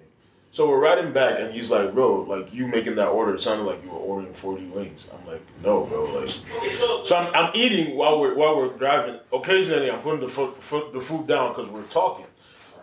So 0.54 0.68
we're 0.68 0.80
riding 0.82 1.14
back, 1.14 1.40
and 1.40 1.54
he's 1.54 1.72
like, 1.72 1.94
bro, 1.94 2.24
like, 2.24 2.54
you 2.54 2.68
making 2.68 2.96
that 2.96 3.08
order, 3.08 3.36
it 3.36 3.42
sounded 3.42 3.64
like 3.64 3.82
you 3.86 3.90
were 3.90 3.96
ordering 3.98 4.34
40 4.34 4.66
wings. 4.66 5.10
I'm 5.14 5.26
like, 5.26 5.42
no, 5.64 5.86
bro. 5.86 6.04
Like, 6.20 6.30
so, 7.06 7.16
I'm, 7.16 7.34
I'm 7.34 7.52
eating 7.56 7.96
while 7.96 8.20
we're 8.20 8.36
while 8.36 8.58
we're 8.58 8.78
driving. 8.78 9.20
Occasionally, 9.32 9.90
I'm 9.90 10.02
putting 10.02 10.20
the 10.20 10.28
foot, 10.28 10.62
foot 10.62 10.92
the 10.92 11.00
food 11.00 11.28
down 11.28 11.54
because 11.54 11.70
we're 11.72 11.84
talking. 11.84 12.26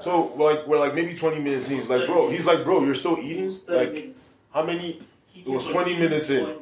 So 0.00 0.32
like 0.37 0.66
we're 0.66 0.78
like 0.78 0.94
maybe 0.94 1.16
20 1.16 1.40
minutes 1.40 1.68
in. 1.70 1.76
He's 1.76 1.90
like, 1.90 2.06
bro. 2.06 2.30
He's 2.30 2.46
like, 2.46 2.64
bro, 2.64 2.84
you're 2.84 2.94
still 2.94 3.18
eating? 3.18 3.52
Like, 3.66 4.16
how 4.54 4.62
many? 4.64 5.02
It 5.34 5.46
was 5.46 5.66
20 5.66 5.98
minutes 5.98 6.30
in. 6.30 6.56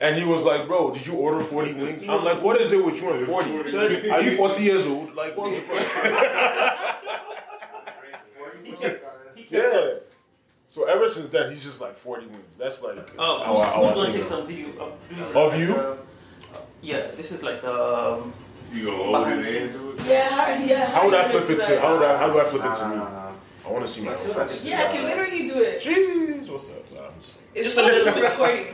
And 0.00 0.16
he 0.16 0.24
was 0.24 0.44
like, 0.44 0.66
bro, 0.66 0.92
did 0.92 1.06
you 1.06 1.14
order 1.14 1.42
40 1.44 1.72
wings? 1.74 2.02
I'm 2.08 2.24
like, 2.24 2.42
what 2.42 2.60
is 2.60 2.72
it 2.72 2.84
with 2.84 3.00
you 3.00 3.12
and 3.12 3.26
40? 3.26 4.10
Are 4.10 4.20
you 4.22 4.36
40 4.36 4.62
years 4.70 4.86
old? 4.86 5.14
Like, 5.14 5.36
what's 5.36 5.56
the 5.56 5.62
problem? 5.62 6.94
He 8.64 8.72
kept, 8.72 9.04
he 9.34 9.56
yeah. 9.56 9.94
So 10.70 10.84
ever 10.84 11.08
since 11.08 11.30
that, 11.30 11.50
he's 11.50 11.62
just 11.62 11.80
like 11.80 11.96
40 11.96 12.26
wings. 12.26 12.38
That's 12.58 12.82
like 12.82 12.98
Oh, 13.18 13.42
how 13.42 13.52
who's, 13.54 13.60
I- 13.60 13.64
how 13.70 13.82
who's 13.84 13.90
I 13.90 13.94
gonna 13.94 14.12
take 14.12 14.24
some 14.26 14.46
video 14.46 14.68
of, 14.78 14.92
doing 15.08 15.36
Of 15.36 15.58
you? 15.58 15.74
uh, 15.74 15.96
yeah, 16.82 17.10
this 17.16 17.32
is 17.32 17.42
like 17.42 17.62
um. 17.64 18.32
You 18.72 18.84
gonna 18.84 19.02
load 19.02 19.38
it 19.38 19.42
the 19.44 19.62
into 19.62 19.90
it? 19.92 20.06
Yeah, 20.06 20.28
how, 20.28 20.64
yeah. 20.64 20.86
How 20.90 21.04
would 21.06 21.14
I 21.14 21.26
flip 21.28 21.48
it 21.50 21.62
to? 21.66 21.80
How 21.80 21.94
would 21.94 22.02
I? 22.04 22.18
How 22.18 22.26
do 22.30 22.38
I 22.38 22.44
flip 22.44 22.64
it 22.66 22.74
to 22.74 22.88
me? 22.90 22.96
nah, 22.96 23.08
nah. 23.10 23.32
I 23.66 23.70
want 23.70 23.86
to 23.86 23.92
see 23.92 24.02
my 24.02 24.12
Me 24.14 24.22
own 24.22 24.30
I 24.30 24.46
face. 24.46 24.58
can- 24.60 24.68
Yeah, 24.68 24.82
I 24.82 24.92
can 24.92 25.04
literally 25.04 25.48
do 25.48 25.62
it. 25.62 25.80
Jeez, 25.82 26.48
what's 26.50 26.68
up? 26.70 26.92
Nah, 26.94 27.00
just- 27.18 27.36
It's 27.54 27.66
Just 27.74 27.78
a 27.78 27.82
little 27.82 28.22
recording. 28.22 28.66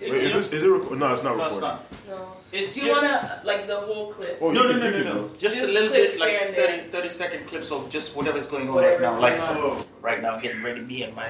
Wait, 0.00 0.10
is 0.12 0.33
this 0.50 0.58
is 0.58 0.64
it? 0.64 0.68
Rec- 0.68 0.90
no, 0.98 1.12
it's 1.12 1.22
not 1.22 1.36
No, 1.36 1.46
it's 1.48 1.60
not. 1.60 1.92
No. 2.08 2.28
It's 2.52 2.76
you 2.76 2.84
just, 2.84 3.02
wanna 3.02 3.40
like 3.44 3.66
the 3.66 3.76
whole 3.76 4.12
clip? 4.12 4.38
Oh, 4.40 4.50
no, 4.50 4.62
you 4.64 4.74
no, 4.74 4.90
no, 4.90 5.02
no, 5.02 5.12
no. 5.14 5.28
Just, 5.38 5.56
Just 5.56 5.70
a 5.70 5.72
little 5.72 5.90
bit, 5.90 6.18
like 6.20 6.54
30, 6.54 6.90
30 6.90 7.08
second 7.08 7.46
clips 7.46 7.72
of 7.72 7.90
just 7.90 8.14
whatever's 8.14 8.46
going 8.46 8.68
on 8.68 8.74
Whatever's 8.76 9.00
right 9.14 9.38
now. 9.38 9.44
Like 9.46 9.54
going 9.58 9.78
on. 9.78 9.84
right 10.02 10.22
now, 10.22 10.38
getting 10.38 10.62
ready. 10.62 10.80
Me 10.80 11.02
and 11.02 11.14
my. 11.16 11.28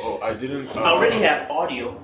Oh, 0.00 0.18
I 0.20 0.34
didn't. 0.34 0.68
Uh, 0.68 0.80
I 0.80 0.90
already 0.90 1.16
have 1.22 1.50
audio. 1.50 1.98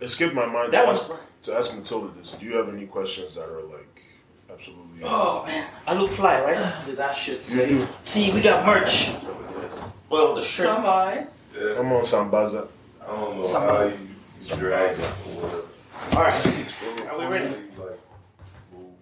It 0.00 0.08
skipped 0.08 0.34
my 0.34 0.46
mind 0.46 0.72
That 0.72 0.82
to, 0.82 0.86
one's 0.86 1.00
ask, 1.00 1.12
to 1.42 1.54
ask 1.56 1.74
Matilda 1.76 2.10
this. 2.20 2.32
Do 2.34 2.46
you 2.46 2.56
have 2.56 2.68
any 2.68 2.86
questions 2.86 3.34
that 3.34 3.44
are 3.44 3.62
like 3.62 4.02
absolutely? 4.50 5.02
Oh 5.04 5.44
man, 5.46 5.68
I 5.86 5.94
look 5.98 6.10
fly, 6.10 6.40
right? 6.40 6.86
Did 6.86 6.96
that 6.96 7.14
shit 7.14 7.38
You 7.38 7.42
say? 7.42 7.68
do. 7.68 7.86
See, 8.04 8.32
we 8.32 8.40
got 8.40 8.64
merch. 8.64 9.10
That's 9.10 9.24
really 9.24 9.36
good. 9.60 9.70
Well, 10.08 10.34
the 10.34 10.40
shirt. 10.42 10.66
Come 10.66 10.84
on. 10.86 11.26
Yeah. 11.54 11.74
Come 11.76 11.92
on, 11.92 12.02
Sambaza. 12.04 12.68
I 13.02 13.06
don't 13.06 13.36
know 13.36 13.42
Some- 13.42 13.62
how 13.62 13.84
you, 13.84 13.98
you 14.40 14.56
drag 14.56 14.98
it 14.98 15.04
or 15.42 15.64
All 16.10 16.22
right, 16.22 16.74
are 17.10 17.18
we 17.18 17.24
ready? 17.26 17.54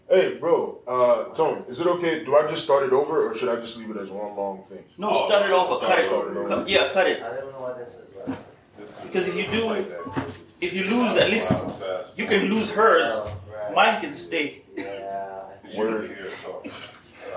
Hey, 0.09 0.35
bro. 0.39 0.79
Uh, 0.87 1.35
Tone, 1.35 1.65
is 1.69 1.81
it 1.81 1.87
okay? 1.87 2.25
Do 2.25 2.37
I 2.37 2.49
just 2.49 2.63
start 2.63 2.85
it 2.85 2.93
over, 2.93 3.29
or 3.29 3.35
should 3.35 3.49
I 3.49 3.57
just 3.61 3.79
leave 3.79 3.91
it 3.91 3.97
as 3.97 4.11
one 4.11 4.37
long 4.37 4.63
thing? 4.63 4.85
No, 4.99 5.11
Oh, 5.11 5.27
start 5.27 5.47
it 5.47 5.53
over. 5.53 5.75
start 5.75 5.83
Cut 5.91 5.99
it. 5.99 6.07
start 6.07 6.29
it 6.31 6.37
over. 6.37 6.49
Cut- 6.49 6.69
yeah, 6.69 6.89
cut 6.93 7.07
it. 7.09 7.23
I 7.23 7.37
don't 7.37 7.53
know 7.53 7.61
why 7.61 7.73
this 7.79 7.89
is. 7.95 7.97
But 8.15 8.39
This 8.79 8.91
is 8.91 8.97
Because 8.99 9.29
if 9.29 9.37
you 9.37 9.47
do- 9.51 9.67
like. 9.67 9.87
If 10.61 10.75
you 10.75 10.85
lose, 10.85 11.17
at 11.17 11.31
least 11.31 11.49
fast. 11.51 12.13
you 12.19 12.27
can 12.27 12.45
lose 12.53 12.71
hers. 12.71 13.09
Oh, 13.11 13.33
right. 13.53 13.75
Mine 13.75 14.01
can 14.01 14.13
stay. 14.15 14.63
Yeah. 14.77 15.41
You 15.71 15.79
Word. 15.79 16.07
can 16.07 16.17
hear 16.17 16.31
something. 16.45 16.71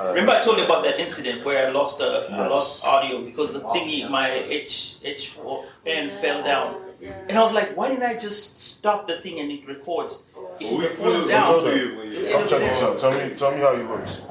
Remember, 0.08 0.32
I 0.34 0.44
told 0.44 0.58
you 0.58 0.66
about 0.66 0.84
that 0.84 1.00
incident 1.00 1.46
where 1.46 1.68
I 1.68 1.72
lost 1.72 2.02
uh, 2.02 2.28
I 2.30 2.48
lost 2.48 2.84
audio 2.84 3.24
because 3.24 3.54
the 3.54 3.62
thingy, 3.62 4.10
my 4.10 4.30
H 4.32 4.98
H 5.04 5.38
pen 5.86 6.10
fell 6.10 6.44
down, 6.44 6.82
and 7.28 7.38
I 7.38 7.42
was 7.44 7.54
like, 7.54 7.76
why 7.76 7.90
didn't 7.90 8.04
I 8.04 8.16
just 8.18 8.60
stop 8.60 9.08
the 9.08 9.18
thing 9.18 9.40
and 9.40 9.52
it 9.52 9.68
records? 9.68 10.22
Oh. 10.36 10.52
If 10.60 10.70
Well, 10.70 10.80
we 10.80 10.86
it 10.86 10.92
falls 10.92 11.16
feel 11.18 11.28
down, 11.28 11.42
Matilda, 11.56 11.72
see 11.74 11.80
it 11.84 11.98
when 11.98 12.12
you 12.12 12.18
It's 12.18 12.30
Come 12.30 12.42
in 12.44 12.48
check 12.48 12.60
the- 12.60 12.66
this 12.68 12.84
out. 12.84 12.98
Tell 13.00 13.12
me, 13.30 13.36
tell 13.36 13.52
me 13.52 13.58
how 13.60 13.76
he 13.76 13.84
looks. 13.84 14.22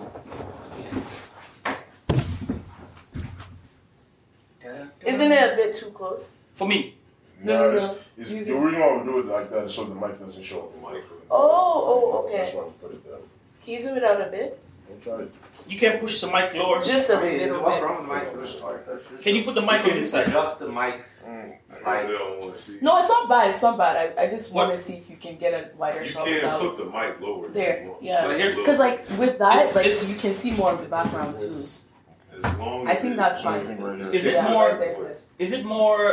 Isn't 5.05 5.33
it 5.33 5.53
a 5.53 5.57
bit 5.57 5.75
too 5.75 5.91
close? 5.91 6.37
for 6.55 6.69
me. 6.69 6.95
No, 7.43 7.59
no, 7.59 7.71
it's, 7.75 7.83
no. 7.83 7.97
it's, 8.19 8.31
Use 8.31 8.47
the 8.47 8.55
it. 8.57 8.59
reason 8.61 8.81
why 8.81 8.97
we 8.99 9.05
do 9.05 9.19
it 9.19 9.27
like 9.27 9.51
that 9.51 9.65
is 9.65 9.75
so 9.75 9.85
the 9.85 9.95
mic 9.95 10.21
doesn't 10.25 10.45
show 10.45 10.61
up. 10.61 10.93
Mic. 10.93 11.03
Oh, 11.29 12.23
oh, 12.25 12.29
That's 12.31 12.51
okay. 12.51 12.59
why 12.59 12.65
we 12.65 12.71
put 12.81 12.93
it 12.93 13.11
down. 13.11 13.21
Can 13.65 13.73
you 13.75 13.81
zoom 13.81 13.97
it 13.97 14.05
out 14.05 14.21
a 14.21 14.31
bit? 14.31 14.63
Don't. 15.05 15.33
You 15.69 15.79
can't 15.79 16.01
push 16.01 16.21
the 16.21 16.27
mic 16.27 16.55
lower. 16.55 16.83
Just 16.83 17.09
a 17.11 17.17
I 17.19 17.23
mean, 17.23 17.39
little 17.39 17.63
what's 17.63 17.77
bit. 17.77 17.85
wrong 17.85 18.09
with 18.09 18.53
the 18.59 19.13
mic? 19.13 19.23
Can 19.23 19.37
you 19.37 19.45
put 19.45 19.55
the 19.55 19.61
mic 19.63 19.83
on 19.85 19.91
this 19.91 20.11
side? 20.11 20.27
Adjust 20.29 20.59
the 20.59 20.69
mic. 20.69 21.03
Mm. 21.25 21.55
I 21.87 22.03
guess 22.03 22.09
don't 22.09 22.41
want 22.41 22.55
to 22.55 22.61
see. 22.61 22.79
No, 22.81 22.99
it's 22.99 23.09
not 23.09 23.29
bad. 23.29 23.51
It's 23.51 23.63
not 23.63 23.79
bad. 23.79 24.15
I, 24.19 24.23
I 24.25 24.29
just 24.29 24.53
want 24.53 24.73
to 24.73 24.79
see 24.79 24.95
if 24.95 25.09
you 25.09 25.17
can 25.17 25.37
get 25.37 25.53
a 25.55 25.77
wider 25.77 26.03
You 26.03 26.09
shot 26.09 26.25
can 26.25 26.35
without. 26.35 26.61
put 26.61 26.77
the 26.79 26.85
mic 26.87 27.21
lower. 27.21 27.47
if 27.47 27.55
There, 27.55 27.83
you 27.85 27.91
want. 27.91 28.03
yeah. 28.03 28.27
Right 28.27 28.37
here? 28.41 28.57
Because 28.57 28.79
like 28.81 29.09
with 29.19 29.39
that, 29.39 29.57
It's- 29.59 29.77
like 29.77 29.87
it's- 29.87 30.09
you 30.15 30.21
can 30.21 30.35
see 30.37 30.51
more 30.51 30.73
of 30.73 30.81
the 30.81 30.87
background 30.89 31.39
too. 31.39 31.47
As 31.47 32.59
long 32.59 32.89
I 32.89 32.93
as 32.93 33.01
think 33.01 33.15
it- 33.15 33.17
that's 33.17 33.41
fine. 33.43 33.61
Everything 33.61 33.85
right 33.85 33.99
here. 33.99 34.07
Is 34.09 34.15
it 34.15 34.35
Yeah, 34.35 34.51
more- 34.51 34.69
right 34.71 34.79
there's 34.81 35.01
it. 35.01 35.21
Is 35.39 35.53
it 35.53 35.65
more? 35.65 36.13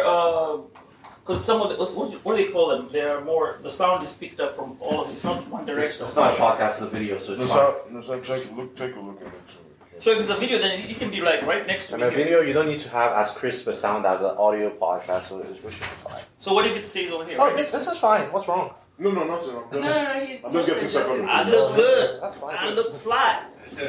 Because 1.29 1.45
some 1.45 1.61
of 1.61 1.69
the 1.69 1.75
what, 1.75 2.11
what 2.25 2.35
do 2.37 2.43
they 2.43 2.51
call 2.51 2.69
them? 2.69 2.89
They're 2.91 3.21
more. 3.21 3.59
The 3.61 3.69
sound 3.69 4.01
is 4.01 4.11
picked 4.11 4.39
up 4.39 4.55
from 4.55 4.77
all 4.79 5.03
of 5.03 5.09
it. 5.09 5.13
It's 5.13 5.23
not 5.23 5.47
one 5.47 5.63
direction. 5.63 6.01
it's 6.03 6.15
not 6.15 6.33
a 6.33 6.35
podcast, 6.35 6.71
it's 6.71 6.81
a 6.81 6.87
video, 6.89 7.19
so 7.19 7.33
it's 7.33 7.41
Let's 7.41 7.51
fine. 7.51 7.61
out, 7.61 7.93
let's 8.09 8.27
take 8.27 8.49
a 8.49 8.55
look, 8.55 8.75
take 8.75 8.95
a 8.95 8.99
look 8.99 9.21
at 9.21 9.27
it 9.27 9.47
too. 9.47 9.59
okay? 9.83 9.99
So 9.99 10.09
if 10.13 10.21
it's 10.21 10.29
a 10.31 10.37
video, 10.37 10.57
then 10.57 10.89
it 10.89 10.97
can 10.97 11.11
be 11.11 11.21
like 11.21 11.43
right 11.43 11.67
next 11.67 11.89
to 11.89 11.93
And 11.93 12.01
me. 12.01 12.07
a 12.07 12.11
video, 12.11 12.41
you 12.41 12.51
don't 12.51 12.67
need 12.67 12.79
to 12.79 12.89
have 12.89 13.11
as 13.13 13.29
crisp 13.29 13.67
a 13.67 13.73
sound 13.73 14.07
as 14.07 14.21
an 14.21 14.31
audio 14.37 14.71
podcast, 14.71 15.29
so 15.29 15.37
it 15.37 15.53
should 15.53 15.65
be 15.65 15.69
fine. 15.69 16.23
So 16.39 16.51
what 16.55 16.65
if 16.65 16.75
it 16.75 16.87
stays 16.87 17.11
over 17.11 17.23
here? 17.23 17.37
Oh, 17.39 17.45
right 17.45 17.57
this, 17.57 17.69
this 17.69 17.85
is 17.85 17.99
fine. 17.99 18.23
What's 18.31 18.47
wrong? 18.47 18.73
No, 18.97 19.11
no, 19.11 19.23
nothing. 19.23 19.55
I'm 19.55 19.69
No, 19.71 19.79
no, 19.81 20.03
no. 20.03 20.25
He 20.25 20.41
I'm 20.43 20.51
just 20.51 20.67
getting 20.67 20.83
adjusted, 20.83 21.05
second. 21.05 21.29
I 21.29 21.47
look 21.47 21.75
good. 21.75 22.21
That's 22.23 22.37
fine. 22.37 22.55
I 22.57 22.69
look 22.71 22.95
fly. 22.95 23.43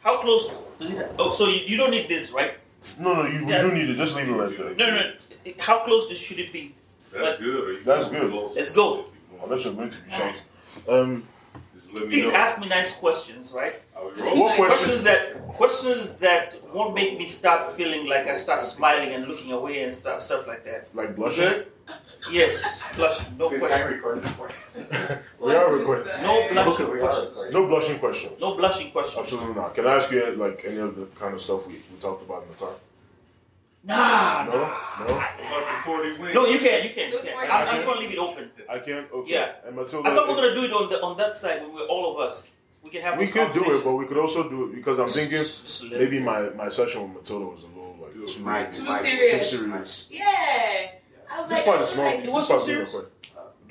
How 0.00 0.18
close 0.18 0.46
does 0.78 0.90
it? 0.92 1.10
Oh, 1.18 1.30
so 1.30 1.48
you, 1.48 1.60
you 1.64 1.76
don't 1.78 1.90
need 1.90 2.06
this, 2.06 2.32
right? 2.32 2.52
no, 2.98 3.14
no, 3.14 3.26
you 3.26 3.46
Yeah. 3.48 3.64
we 3.64 3.70
do 3.70 3.76
need 3.76 3.88
it. 3.88 3.96
Just 3.96 4.14
leave 4.14 4.28
it 4.28 4.32
right 4.32 4.54
there. 4.58 4.74
No, 4.74 4.86
no. 4.86 5.00
no. 5.00 5.12
How 5.58 5.80
close 5.80 6.08
does, 6.08 6.18
should 6.18 6.38
it 6.38 6.52
be? 6.52 6.74
That's 7.12 7.38
good. 7.38 7.84
That's 7.84 8.08
good. 8.08 8.30
close 8.30 8.56
Let's 8.56 8.70
go. 8.70 9.00
if 9.00 9.06
you 9.32 9.38
want. 9.38 9.50
Unless 9.50 9.64
you're 9.64 9.74
going 9.74 9.90
to 9.90 9.96
be 10.02 10.10
shot. 10.12 10.42
Um, 10.88 11.26
Just 11.74 11.92
let 11.94 12.04
me 12.04 12.10
Please 12.10 12.28
know. 12.28 12.34
ask 12.38 12.60
me 12.60 12.68
nice 12.68 12.92
questions, 12.94 13.52
right? 13.52 13.76
What 13.94 14.18
rolling? 14.18 14.38
Nice. 14.46 14.56
question? 14.56 14.76
Questions 14.76 15.02
that 15.04 15.48
questions 15.54 16.10
that 16.20 16.74
won't 16.74 16.94
make 16.94 17.18
me 17.18 17.26
start 17.26 17.72
feeling 17.72 18.06
like 18.06 18.26
I 18.28 18.34
start 18.34 18.62
smiling 18.62 19.12
and 19.14 19.26
looking 19.26 19.52
away 19.52 19.82
and 19.82 19.92
stuff 19.92 20.22
stuff 20.22 20.46
like 20.46 20.64
that. 20.64 20.88
Like 20.94 21.16
blushing? 21.16 21.42
Good? 21.44 21.66
Yes, 22.30 22.82
blushing. 22.94 23.36
No 23.36 23.48
question. 23.48 24.00
We 25.40 25.54
are 25.54 25.72
recording. 25.74 26.12
No 26.22 26.48
blushing 26.52 26.90
we 26.90 26.98
are 26.98 27.00
questions. 27.00 27.36
No 27.52 27.66
blushing 27.66 27.98
questions. 27.98 28.40
No 28.40 28.54
blushing 28.56 28.90
questions. 28.92 29.22
Absolutely 29.22 29.54
not. 29.54 29.74
Can 29.74 29.86
I 29.86 29.96
ask 29.96 30.10
you 30.12 30.24
like 30.36 30.62
any 30.66 30.76
of 30.78 30.94
the 30.94 31.06
kind 31.18 31.34
of 31.34 31.40
stuff 31.40 31.66
we, 31.66 31.74
we 31.74 31.98
talked 32.00 32.22
about 32.22 32.44
in 32.44 32.48
the 32.50 32.54
car? 32.54 32.74
Nah, 33.82 34.44
No, 34.44 34.52
nah. 34.52 34.58
no, 34.98 35.04
About 35.04 35.76
the 35.76 35.82
40 35.84 36.18
wings. 36.18 36.34
No, 36.34 36.46
you 36.46 36.58
can't. 36.58 36.84
you 36.84 36.90
can't. 36.90 37.12
you 37.12 37.20
can't. 37.20 37.50
I'm. 37.50 37.68
I'm 37.80 37.84
gonna 37.86 38.00
leave 38.00 38.10
it 38.12 38.18
open. 38.18 38.50
I 38.68 38.78
can't. 38.78 39.10
Okay. 39.10 39.32
Yeah. 39.32 39.52
And 39.66 39.74
Matilda, 39.76 40.08
I 40.10 40.14
thought 40.14 40.26
we 40.28 40.32
if- 40.34 40.36
were 40.38 40.42
gonna 40.48 40.54
do 40.54 40.64
it 40.64 40.72
on 40.72 40.90
the 40.90 41.00
on 41.02 41.16
that 41.16 41.34
side 41.36 41.62
when 41.62 41.72
we're 41.74 41.86
all 41.86 42.12
of 42.12 42.20
us. 42.28 42.46
We 42.82 42.90
can 42.90 43.02
have 43.02 43.18
We 43.18 43.24
those 43.26 43.34
could 43.34 43.52
do 43.52 43.76
it, 43.76 43.84
but 43.84 43.94
we 43.94 44.06
could 44.06 44.16
also 44.18 44.48
do 44.48 44.64
it 44.64 44.74
because 44.74 44.98
I'm 44.98 45.06
thinking 45.08 45.38
Just 45.38 45.82
a 45.84 45.86
maybe 45.98 46.18
my, 46.18 46.48
my 46.50 46.68
session 46.70 47.02
with 47.02 47.22
Matilda 47.22 47.44
was 47.46 47.62
a 47.62 47.66
little 47.66 47.96
like 48.00 48.12
too, 48.14 48.40
Might- 48.42 48.72
Too 48.72 48.84
might- 48.84 49.00
serious. 49.00 49.50
too 49.50 49.56
serious. 49.58 50.06
Yeah. 50.10 50.24
I 51.30 51.38
was 51.40 51.48
This 51.48 51.56
like, 51.58 51.64
part 51.66 51.80
is 51.82 51.88
feel 51.88 51.94
small. 51.94 52.04
like 52.06 52.24
It 52.24 52.32
was 52.32 52.48
this 52.48 52.56
part 52.56 52.66
too 52.66 52.80
is 52.82 52.90
serious? 52.90 53.06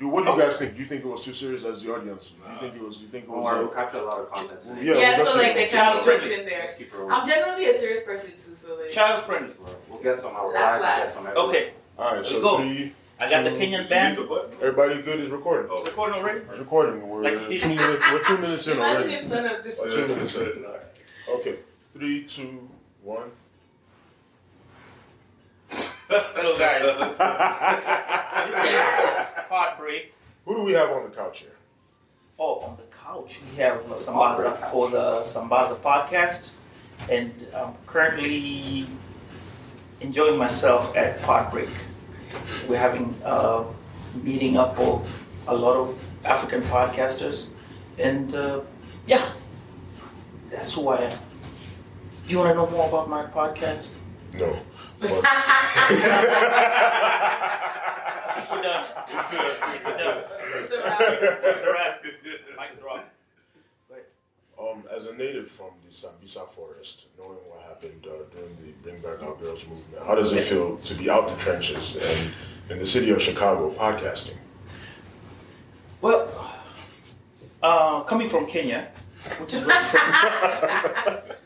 Dude, 0.00 0.12
what 0.12 0.24
do 0.24 0.30
you 0.30 0.36
oh. 0.36 0.48
guys 0.48 0.58
think? 0.58 0.74
Do 0.74 0.82
you 0.82 0.88
think 0.88 1.04
it 1.04 1.08
was 1.08 1.24
too 1.24 1.34
serious 1.34 1.64
as 1.64 1.82
the 1.82 1.92
audience? 1.94 2.30
Do 2.30 2.52
you 2.52 2.58
think 2.58 2.74
it 2.74 2.82
was? 2.82 2.96
Do 2.96 3.02
you 3.02 3.08
think 3.08 3.24
it 3.24 3.30
was? 3.30 3.44
worry, 3.44 3.58
we'll 3.60 3.68
capture 3.74 3.98
a 3.98 4.04
lot 4.04 4.20
of 4.20 4.30
content. 4.30 4.60
today. 4.60 4.84
Yeah, 4.84 4.94
yeah, 4.94 5.16
so 5.16 5.24
like 5.36 5.54
definitely- 5.54 5.64
the 5.64 5.70
kind 5.70 5.98
of 5.98 6.04
Child 6.04 6.20
jokes 6.20 6.30
in 6.30 6.44
there. 6.46 6.58
Let's 6.60 6.74
keep 6.74 6.86
it 6.92 6.96
rolling. 6.96 7.12
I'm 7.12 7.26
generally 7.26 7.66
a 7.66 7.74
serious 7.74 8.02
person 8.02 8.30
too, 8.30 8.54
so 8.54 8.76
like. 8.76 8.90
child 8.90 9.22
friendly. 9.24 9.54
We'll 9.88 10.02
get 10.02 10.18
some 10.18 10.34
outside. 10.34 10.60
Last, 10.60 10.80
we'll 10.80 10.80
get 10.80 10.98
last. 10.98 11.14
some 11.14 11.26
everywhere. 11.26 11.48
Okay, 11.48 11.72
All 11.98 12.16
right, 12.16 12.26
so 12.26 12.40
Go. 12.40 12.56
three. 12.58 12.94
I 13.20 13.28
got 13.28 13.44
the 13.44 13.50
Two. 13.50 13.56
Kenyan 13.56 13.86
band. 13.86 14.16
the? 14.16 14.48
Everybody 14.62 15.02
good 15.02 15.20
is 15.20 15.28
recording. 15.28 15.70
Oh. 15.70 15.84
Recording 15.84 16.14
already? 16.14 16.40
It's 16.40 16.58
recording. 16.58 17.06
We're 17.06 17.22
Like 17.22 17.50
you 17.50 17.58
two 17.58 17.68
minutes. 17.68 18.10
We're 18.10 18.24
two 18.24 18.38
minutes 18.38 18.66
in 18.66 18.78
Imagine 18.78 19.02
already. 19.02 19.14
if 19.14 19.28
none 19.28 19.44
of 19.44 19.62
this. 19.62 19.76
Oh, 19.78 19.84
Yeah, 19.84 19.94
two 19.96 20.08
minutes 20.08 20.36
in. 20.36 20.42
it. 20.46 20.96
Okay, 21.28 21.56
three, 21.92 22.24
two, 22.24 22.66
one. 23.02 23.30
Hello 26.12 26.58
guys. 26.58 26.82
this 28.48 28.66
is 28.66 28.72
Podbreak. 29.48 30.06
Who 30.44 30.56
do 30.56 30.62
we 30.64 30.72
have 30.72 30.90
on 30.90 31.04
the 31.08 31.14
couch 31.14 31.38
here? 31.38 31.54
Oh, 32.36 32.58
on 32.62 32.76
the 32.76 32.96
couch 32.96 33.40
we 33.48 33.62
have 33.62 33.76
uh, 33.88 33.94
Sambaza 33.94 34.68
for 34.72 34.90
the 34.90 35.20
Sambaza 35.20 35.76
podcast, 35.76 36.50
and 37.08 37.32
I'm 37.54 37.74
currently 37.86 38.88
enjoying 40.00 40.36
myself 40.36 40.96
at 40.96 41.20
Podbreak. 41.20 41.70
We're 42.68 42.78
having 42.78 43.14
a 43.24 43.66
meeting 44.20 44.56
up 44.56 44.80
of 44.80 45.06
a 45.46 45.54
lot 45.54 45.76
of 45.76 46.10
African 46.24 46.62
podcasters, 46.62 47.50
and 47.98 48.34
uh, 48.34 48.62
yeah, 49.06 49.30
that's 50.50 50.74
who 50.74 50.88
I 50.88 51.02
am. 51.02 51.18
Do 52.26 52.32
you 52.32 52.38
want 52.40 52.50
to 52.50 52.54
know 52.56 52.68
more 52.68 52.88
about 52.88 53.08
my 53.08 53.26
podcast? 53.26 53.92
No. 54.34 54.58
But, 55.00 55.10
We're 55.10 55.22
done. 58.62 58.84
It's 59.08 59.30
here. 59.30 59.56
We're 59.84 59.98
done. 59.98 60.24
So, 60.68 60.80
uh, 60.80 60.96
It's 61.00 61.62
a 61.62 61.72
wrap. 61.72 62.04
Mic 62.04 62.80
drop. 62.80 63.08
um, 64.60 64.84
as 64.94 65.06
a 65.06 65.14
native 65.14 65.50
from 65.50 65.70
the 65.86 65.92
Sambisa 65.92 66.48
forest, 66.50 67.06
knowing 67.18 67.38
what 67.48 67.62
happened 67.66 68.06
uh, 68.06 68.24
during 68.34 68.54
the 68.56 68.72
Bring 68.82 69.00
Back 69.00 69.22
Our 69.22 69.34
Girls 69.36 69.66
movement, 69.66 70.04
how 70.06 70.14
does 70.14 70.32
it 70.32 70.42
feel 70.42 70.76
to 70.76 70.94
be 70.94 71.08
out 71.08 71.28
the 71.28 71.36
trenches 71.36 71.96
and 72.68 72.72
in 72.72 72.78
the 72.78 72.86
city 72.86 73.10
of 73.10 73.22
Chicago 73.22 73.70
podcasting? 73.72 74.36
Well, 76.02 76.28
uh, 77.62 78.02
coming 78.02 78.28
from 78.28 78.46
Kenya, 78.46 78.88
which 79.38 79.54
is 79.54 79.64
where 79.64 79.78
I'm 79.78 79.84
from, 79.84 81.18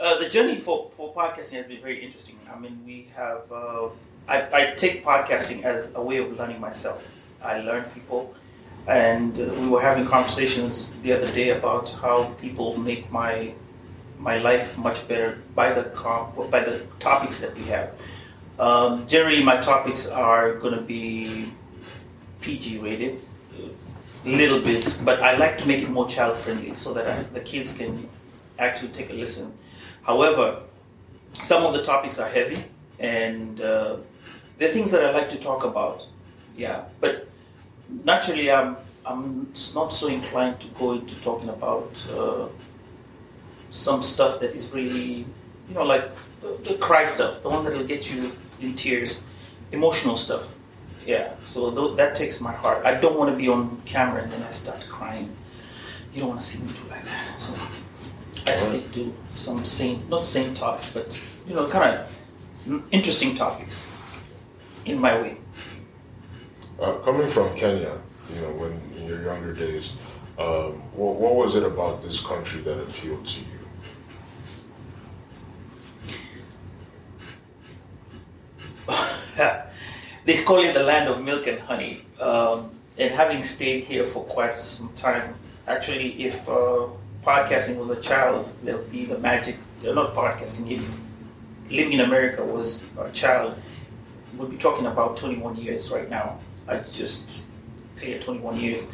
uh, 0.00 0.18
the 0.18 0.28
journey 0.28 0.58
for, 0.58 0.90
for 0.96 1.14
podcasting 1.14 1.52
has 1.52 1.66
been 1.66 1.80
very 1.80 2.04
interesting. 2.04 2.38
I 2.52 2.58
mean, 2.58 2.80
we 2.84 3.08
have, 3.14 3.50
uh, 3.50 3.88
I, 4.28 4.46
I 4.52 4.74
take 4.76 5.04
podcasting 5.04 5.62
as 5.62 5.94
a 5.94 6.02
way 6.02 6.18
of 6.18 6.36
learning 6.38 6.60
myself. 6.60 7.06
I 7.42 7.60
learn 7.60 7.84
people, 7.94 8.34
and 8.86 9.38
uh, 9.38 9.44
we 9.60 9.68
were 9.68 9.80
having 9.80 10.06
conversations 10.06 10.92
the 11.02 11.12
other 11.12 11.30
day 11.32 11.50
about 11.50 11.90
how 11.90 12.24
people 12.40 12.76
make 12.78 13.10
my 13.12 13.52
my 14.18 14.38
life 14.38 14.78
much 14.78 15.06
better 15.06 15.42
by 15.54 15.70
the 15.72 15.82
com- 15.90 16.32
by 16.50 16.60
the 16.60 16.80
topics 16.98 17.40
that 17.40 17.54
we 17.54 17.64
have. 17.64 17.90
Um, 18.58 19.06
generally, 19.06 19.42
my 19.42 19.58
topics 19.58 20.06
are 20.06 20.54
going 20.54 20.74
to 20.74 20.80
be 20.80 21.50
PG 22.40 22.78
rated, 22.78 23.18
a 24.24 24.28
little 24.28 24.60
bit, 24.60 24.96
but 25.04 25.22
I 25.22 25.36
like 25.36 25.58
to 25.58 25.66
make 25.66 25.82
it 25.82 25.90
more 25.90 26.08
child 26.08 26.38
friendly 26.38 26.74
so 26.74 26.94
that 26.94 27.06
I, 27.06 27.22
the 27.34 27.40
kids 27.40 27.76
can 27.76 28.08
actually 28.58 28.88
take 28.88 29.10
a 29.10 29.12
listen. 29.12 29.52
However, 30.04 30.60
some 31.42 31.64
of 31.64 31.72
the 31.72 31.82
topics 31.82 32.18
are 32.18 32.28
heavy, 32.28 32.64
and 32.98 33.60
uh, 33.60 33.96
they're 34.58 34.70
things 34.70 34.90
that 34.92 35.04
I 35.04 35.10
like 35.10 35.30
to 35.30 35.38
talk 35.38 35.64
about. 35.64 36.06
Yeah, 36.56 36.84
but 37.00 37.28
naturally, 38.04 38.50
I'm 38.50 38.76
I'm 39.06 39.52
not 39.74 39.92
so 39.92 40.08
inclined 40.08 40.60
to 40.60 40.66
go 40.68 40.92
into 40.92 41.14
talking 41.20 41.48
about 41.48 41.90
uh, 42.10 42.46
some 43.70 44.00
stuff 44.02 44.40
that 44.40 44.54
is 44.54 44.68
really, 44.68 45.26
you 45.68 45.74
know, 45.74 45.82
like 45.82 46.10
the, 46.40 46.56
the 46.64 46.74
cry 46.74 47.04
stuff, 47.04 47.42
the 47.42 47.50
one 47.50 47.64
that 47.64 47.74
will 47.74 47.84
get 47.84 48.12
you 48.12 48.32
in 48.60 48.74
tears, 48.74 49.22
emotional 49.72 50.16
stuff. 50.16 50.46
Yeah, 51.06 51.34
so 51.44 51.70
th- 51.70 51.96
that 51.98 52.14
takes 52.14 52.40
my 52.40 52.52
heart. 52.52 52.86
I 52.86 52.94
don't 52.94 53.18
want 53.18 53.30
to 53.30 53.36
be 53.36 53.48
on 53.48 53.82
camera 53.84 54.22
and 54.22 54.32
then 54.32 54.42
I 54.42 54.50
start 54.52 54.86
crying. 54.88 55.28
You 56.14 56.20
don't 56.20 56.30
want 56.30 56.40
to 56.40 56.46
see 56.46 56.62
me 56.62 56.72
do 56.72 56.88
like 56.88 57.04
that. 57.04 57.38
So 57.38 57.52
stick 58.52 58.92
to 58.92 59.14
some 59.30 59.64
same, 59.64 60.06
not 60.08 60.24
same 60.24 60.54
topics, 60.54 60.90
but 60.92 61.20
you 61.46 61.54
know, 61.54 61.66
kind 61.68 61.98
of 62.66 62.82
interesting 62.90 63.34
topics 63.34 63.82
in 64.84 64.98
my 64.98 65.20
way. 65.20 65.36
Uh, 66.80 66.94
coming 66.98 67.28
from 67.28 67.54
Kenya, 67.56 67.98
you 68.34 68.40
know, 68.40 68.50
when 68.52 68.72
in 68.96 69.06
your 69.06 69.22
younger 69.22 69.52
days, 69.52 69.94
um, 70.38 70.82
what, 70.92 71.16
what 71.16 71.36
was 71.36 71.56
it 71.56 71.62
about 71.62 72.02
this 72.02 72.20
country 72.20 72.60
that 72.62 72.80
appealed 72.80 73.24
to 73.24 73.40
you? 73.40 73.46
they 80.24 80.42
call 80.42 80.58
it 80.62 80.74
the 80.74 80.82
land 80.82 81.08
of 81.08 81.22
milk 81.22 81.46
and 81.46 81.60
honey. 81.60 82.04
Um, 82.20 82.70
and 82.98 83.12
having 83.12 83.44
stayed 83.44 83.84
here 83.84 84.04
for 84.04 84.24
quite 84.24 84.60
some 84.60 84.92
time, 84.94 85.34
actually, 85.66 86.24
if 86.24 86.48
uh, 86.48 86.86
podcasting 87.24 87.76
was 87.78 87.96
a 87.96 88.00
child, 88.00 88.50
there'll 88.62 88.82
be 88.84 89.04
the 89.06 89.18
magic. 89.18 89.56
uh, 89.86 89.92
Not 89.92 90.14
podcasting. 90.14 90.70
If 90.70 91.00
living 91.70 91.94
in 91.94 92.00
America 92.00 92.44
was 92.44 92.86
a 93.00 93.10
child, 93.10 93.56
we'd 94.36 94.50
be 94.50 94.56
talking 94.56 94.86
about 94.86 95.16
21 95.16 95.56
years 95.56 95.90
right 95.90 96.08
now. 96.08 96.38
I 96.68 96.78
just 96.92 97.48
cleared 97.96 98.22
21 98.22 98.56
years, 98.58 98.86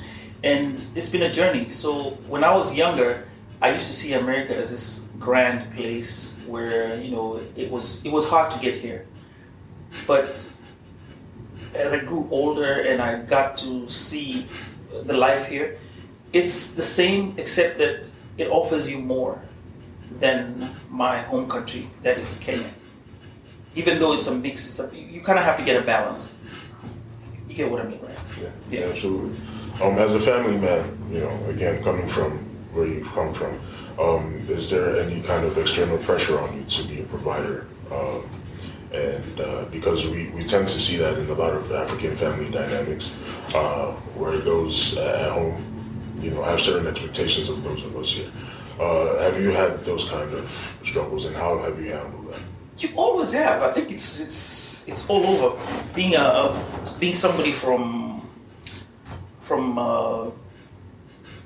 and 0.44 0.84
it's 0.94 1.08
been 1.08 1.22
a 1.22 1.32
journey. 1.32 1.68
So 1.68 2.10
when 2.28 2.44
I 2.44 2.54
was 2.54 2.74
younger, 2.74 3.26
I 3.62 3.72
used 3.72 3.86
to 3.86 3.92
see 3.92 4.14
America 4.14 4.56
as 4.56 4.70
this 4.70 5.08
grand 5.18 5.72
place 5.74 6.34
where 6.46 6.96
you 7.00 7.10
know 7.10 7.40
it 7.56 7.70
was 7.70 8.04
it 8.04 8.10
was 8.10 8.26
hard 8.28 8.50
to 8.52 8.58
get 8.58 8.74
here, 8.74 9.06
but 10.06 10.48
as 11.74 11.92
I 11.92 12.00
grew 12.00 12.26
older 12.30 12.80
and 12.82 13.00
I 13.00 13.22
got 13.22 13.56
to 13.58 13.88
see 13.88 14.46
the 15.04 15.14
life 15.14 15.46
here, 15.46 15.78
it's 16.32 16.72
the 16.72 16.82
same 16.82 17.34
except 17.36 17.78
that 17.78 18.08
it 18.38 18.48
offers 18.48 18.88
you 18.88 18.98
more 18.98 19.40
than 20.18 20.70
my 20.90 21.20
home 21.22 21.48
country, 21.48 21.88
that 22.02 22.18
is 22.18 22.38
Kenya. 22.38 22.70
Even 23.74 23.98
though 23.98 24.12
it's 24.14 24.26
a 24.26 24.34
mix, 24.34 24.66
it's 24.66 24.80
a, 24.80 24.96
you 24.96 25.20
kind 25.20 25.38
of 25.38 25.44
have 25.44 25.56
to 25.56 25.64
get 25.64 25.80
a 25.80 25.84
balance. 25.84 26.34
You 27.48 27.54
get 27.54 27.70
what 27.70 27.80
I 27.80 27.84
mean, 27.88 28.00
right? 28.02 28.18
Yeah, 28.40 28.48
Yeah. 28.70 28.86
absolutely. 28.86 29.36
Um, 29.82 29.98
as 29.98 30.14
a 30.14 30.20
family 30.20 30.58
man, 30.58 30.98
you 31.12 31.20
know, 31.20 31.44
again, 31.48 31.82
coming 31.82 32.06
from 32.08 32.38
where 32.74 32.86
you've 32.86 33.08
come 33.08 33.32
from, 33.32 33.58
um, 33.98 34.44
is 34.48 34.70
there 34.70 35.00
any 35.00 35.20
kind 35.22 35.44
of 35.46 35.56
external 35.58 35.98
pressure 35.98 36.38
on 36.38 36.56
you 36.56 36.64
to 36.64 36.82
be 36.88 37.00
a 37.00 37.04
provider? 37.04 37.66
Um, 37.92 38.28
and 38.92 39.40
uh, 39.40 39.64
because 39.70 40.06
we, 40.08 40.28
we 40.30 40.42
tend 40.44 40.66
to 40.66 40.78
see 40.80 40.96
that 40.96 41.16
in 41.18 41.28
a 41.30 41.34
lot 41.34 41.54
of 41.54 41.70
African 41.70 42.16
family 42.16 42.50
dynamics, 42.50 43.12
uh, 43.54 43.92
where 44.18 44.36
those 44.38 44.96
at 44.96 45.30
home, 45.30 45.64
you 46.22 46.30
know, 46.30 46.42
I 46.42 46.50
have 46.50 46.61
certain 46.61 46.87
expectations 46.87 47.48
of 47.48 47.62
those 47.62 47.85
of 47.85 47.96
us 47.96 48.12
here. 48.12 48.30
Uh, 48.78 49.18
have 49.22 49.40
you 49.40 49.50
had 49.50 49.85
those 49.85 50.09
kind 50.09 50.33
of 50.33 50.76
struggles, 50.85 51.26
and 51.26 51.37
how 51.37 51.59
have 51.59 51.78
you 51.80 51.92
handled 51.92 52.33
that? 52.33 52.40
You 52.78 52.88
always 52.96 53.33
have. 53.33 53.62
I 53.62 53.72
think 53.72 53.90
it's 53.90 54.20
it's 54.20 54.88
it's 54.88 55.09
all 55.09 55.24
over. 55.26 55.59
Being 55.94 56.14
a 56.14 56.56
being 56.98 57.14
somebody 57.14 57.52
from 57.52 58.26
from 59.42 59.78
uh, 59.78 60.30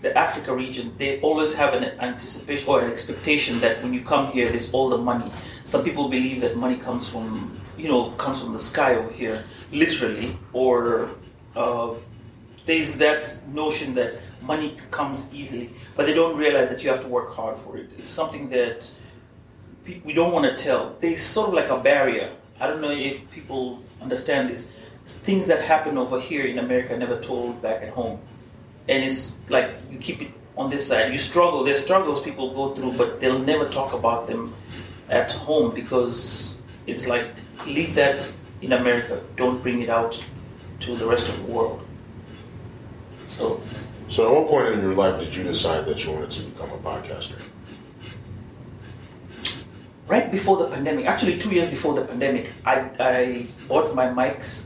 the 0.03 0.17
Africa 0.17 0.55
region, 0.55 0.95
they 0.97 1.21
always 1.23 1.55
have 1.55 1.75
an 1.75 1.85
anticipation 1.99 2.69
or 2.69 2.85
an 2.85 2.91
expectation 2.93 3.59
that 3.61 3.83
when 3.83 3.93
you 3.93 4.03
come 4.03 4.31
here, 4.31 4.49
there's 4.49 4.71
all 4.73 4.89
the 4.89 4.99
money. 4.99 5.33
Some 5.65 5.83
people 5.83 6.09
believe 6.09 6.41
that 6.43 6.57
money 6.57 6.77
comes 6.77 7.09
from 7.09 7.59
you 7.77 7.89
know 7.89 8.11
comes 8.13 8.41
from 8.41 8.53
the 8.53 8.61
sky 8.61 8.95
over 8.95 9.11
here, 9.11 9.43
literally, 9.73 10.39
or 10.53 11.11
uh, 11.57 11.95
there's 12.65 12.97
that 12.99 13.37
notion 13.53 13.95
that 13.95 14.15
money 14.45 14.77
comes 14.91 15.29
easily, 15.33 15.71
but 15.97 16.07
they 16.07 16.15
don't 16.15 16.37
realize 16.37 16.69
that 16.69 16.83
you 16.83 16.91
have 16.91 17.01
to 17.01 17.09
work 17.09 17.35
hard 17.35 17.57
for 17.57 17.77
it. 17.77 17.91
It's 17.99 18.11
something 18.11 18.49
that 18.51 18.91
we 20.05 20.13
don't 20.13 20.33
want 20.33 20.47
to 20.47 20.55
tell. 20.63 20.97
There's 21.01 21.23
sort 21.23 21.49
of 21.49 21.55
like 21.55 21.71
a 21.71 21.79
barrier. 21.79 22.31
I 22.61 22.67
don't 22.67 22.81
know 22.81 22.91
if 22.91 23.31
people 23.31 23.83
understand 24.01 24.51
this. 24.51 24.69
Things 25.07 25.47
that 25.47 25.61
happen 25.61 25.99
over 25.99 26.19
here 26.19 26.47
in 26.47 26.59
America 26.59 26.97
never 26.97 27.21
told 27.21 27.61
back 27.61 27.83
at 27.83 27.91
home, 27.91 28.19
and 28.89 29.05
it's 29.05 29.39
like 29.49 29.71
you 29.91 29.99
keep 29.99 30.23
it 30.23 30.29
on 30.57 30.71
this 30.71 30.87
side. 30.87 31.13
You 31.13 31.19
struggle. 31.19 31.65
There's 31.65 31.83
struggles 31.83 32.21
people 32.21 32.55
go 32.55 32.75
through, 32.75 32.93
but 32.93 33.21
they'll 33.21 33.39
never 33.39 33.69
talk 33.69 33.93
about 33.93 34.27
them 34.27 34.55
at 35.11 35.31
home 35.33 35.75
because 35.75 36.59
it's 36.87 37.07
like 37.07 37.27
leave 37.67 37.95
that 37.95 38.31
in 38.63 38.73
America. 38.73 39.21
Don't 39.37 39.63
bring 39.63 39.83
it 39.83 39.91
out 39.91 40.25
to 40.81 40.97
the 40.97 41.07
rest 41.07 41.29
of 41.29 41.37
the 41.45 41.53
world. 41.53 41.83
So 43.29 43.61
So, 44.09 44.27
at 44.27 44.33
what 44.33 44.49
point 44.49 44.75
in 44.75 44.81
your 44.81 44.95
life 44.95 45.19
did 45.21 45.35
you 45.35 45.45
decide 45.45 45.87
that 45.87 46.05
you 46.05 46.13
wanted 46.13 46.31
to 46.31 46.43
become 46.43 46.71
a 46.71 46.79
podcaster? 46.79 47.41
right 50.07 50.31
before 50.31 50.57
the 50.59 50.69
pandemic, 50.69 51.07
actually 51.07 51.39
two 51.39 51.51
years 51.51 51.69
before 51.69 51.95
the 51.95 52.05
pandemic, 52.05 52.53
I, 52.65 52.91
I 52.99 53.47
bought 53.69 53.95
my 53.95 54.07
mics. 54.07 54.65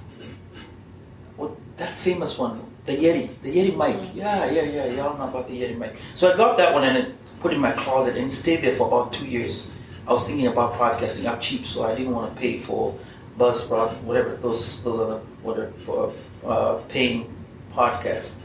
What 1.37 1.53
that 1.77 1.95
famous 1.95 2.39
one, 2.39 2.65
the 2.87 2.97
Yeti, 2.97 3.31
the 3.43 3.55
Yeti 3.57 3.77
mic. 3.77 4.15
Yeah, 4.15 4.51
yeah, 4.51 4.63
yeah. 4.63 4.87
Y'all 4.87 5.17
know 5.17 5.29
about 5.29 5.49
the 5.49 5.61
Yeti 5.61 5.79
mic. 5.79 5.97
So 6.15 6.33
I 6.33 6.37
got 6.37 6.57
that 6.57 6.75
one 6.75 6.85
and 6.85 6.97
it 6.97 7.41
put 7.41 7.53
it 7.53 7.57
in 7.57 7.61
my 7.61 7.73
closet 7.73 8.17
and 8.17 8.31
stayed 8.31 8.63
there 8.63 8.75
for 8.75 8.89
about 8.89 9.13
two 9.13 9.27
years. 9.27 9.71
I 10.07 10.13
was 10.13 10.27
thinking 10.27 10.47
about 10.47 10.75
podcasting. 10.75 11.31
I'm 11.31 11.39
cheap, 11.39 11.67
so 11.67 11.85
I 11.85 11.95
didn't 11.95 12.13
want 12.13 12.35
to 12.35 12.41
pay 12.41 12.59
for 12.59 12.99
Buzzsprout, 13.39 14.03
whatever 14.03 14.35
those 14.37 14.83
those 14.83 14.99
are 14.99 15.07
the 15.07 15.19
whatever 15.43 16.13
uh, 16.45 16.75
paying 16.89 17.33
podcast 17.73 18.37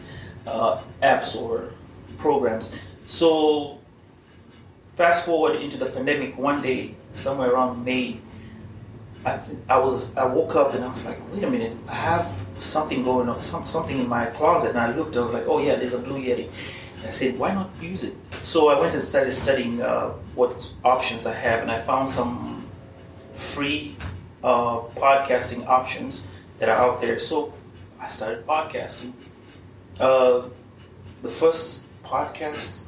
uh, 0.46 0.82
apps 1.02 1.36
or 1.36 1.72
programs. 2.18 2.72
So 3.06 3.80
fast 4.96 5.26
forward 5.26 5.62
into 5.62 5.78
the 5.78 5.88
pandemic 5.88 6.38
one 6.38 6.62
day 6.62 6.96
somewhere 7.14 7.52
around 7.52 7.84
may 7.84 8.20
I, 9.26 9.38
th- 9.38 9.58
I 9.70 9.78
was 9.80 10.16
i 10.16 10.26
woke 10.26 10.56
up 10.56 10.74
and 10.74 10.84
i 10.84 10.88
was 10.88 11.06
like 11.06 11.20
wait 11.32 11.44
a 11.44 11.50
minute 11.50 11.76
i 11.88 11.96
have 11.96 12.32
something 12.60 13.04
going 13.04 13.28
on 13.28 13.42
some, 13.42 13.66
something 13.66 13.98
in 13.98 14.08
my 14.08 14.28
closet. 14.28 14.70
And 14.70 14.80
i 14.80 14.96
looked 14.96 15.16
i 15.18 15.22
was 15.22 15.32
like 15.32 15.46
oh 15.48 15.60
yeah 15.60 15.76
there's 15.76 15.94
a 15.94 16.00
blue 16.00 16.22
yeti. 16.22 16.50
And 16.98 17.08
i 17.08 17.10
said 17.10 17.38
why 17.40 17.54
not 17.54 17.70
use 17.82 18.04
it? 18.04 18.14
So 18.42 18.68
i 18.70 18.80
went 18.80 18.94
and 18.94 19.04
started 19.04 19.34
studying 19.34 19.82
uh, 19.82 20.10
what 20.36 20.72
options 20.84 21.26
i 21.26 21.34
have 21.34 21.62
and 21.62 21.72
i 21.72 21.80
found 21.82 22.10
some 22.10 22.68
free 23.34 23.96
uh, 24.44 24.82
podcasting 24.96 25.66
options 25.68 26.28
that 26.60 26.70
are 26.70 26.78
out 26.78 27.02
there. 27.02 27.18
So 27.18 27.54
i 28.00 28.10
started 28.10 28.46
podcasting 28.46 29.14
uh, 30.00 30.44
the 31.22 31.30
first 31.30 31.82
podcast 32.04 32.80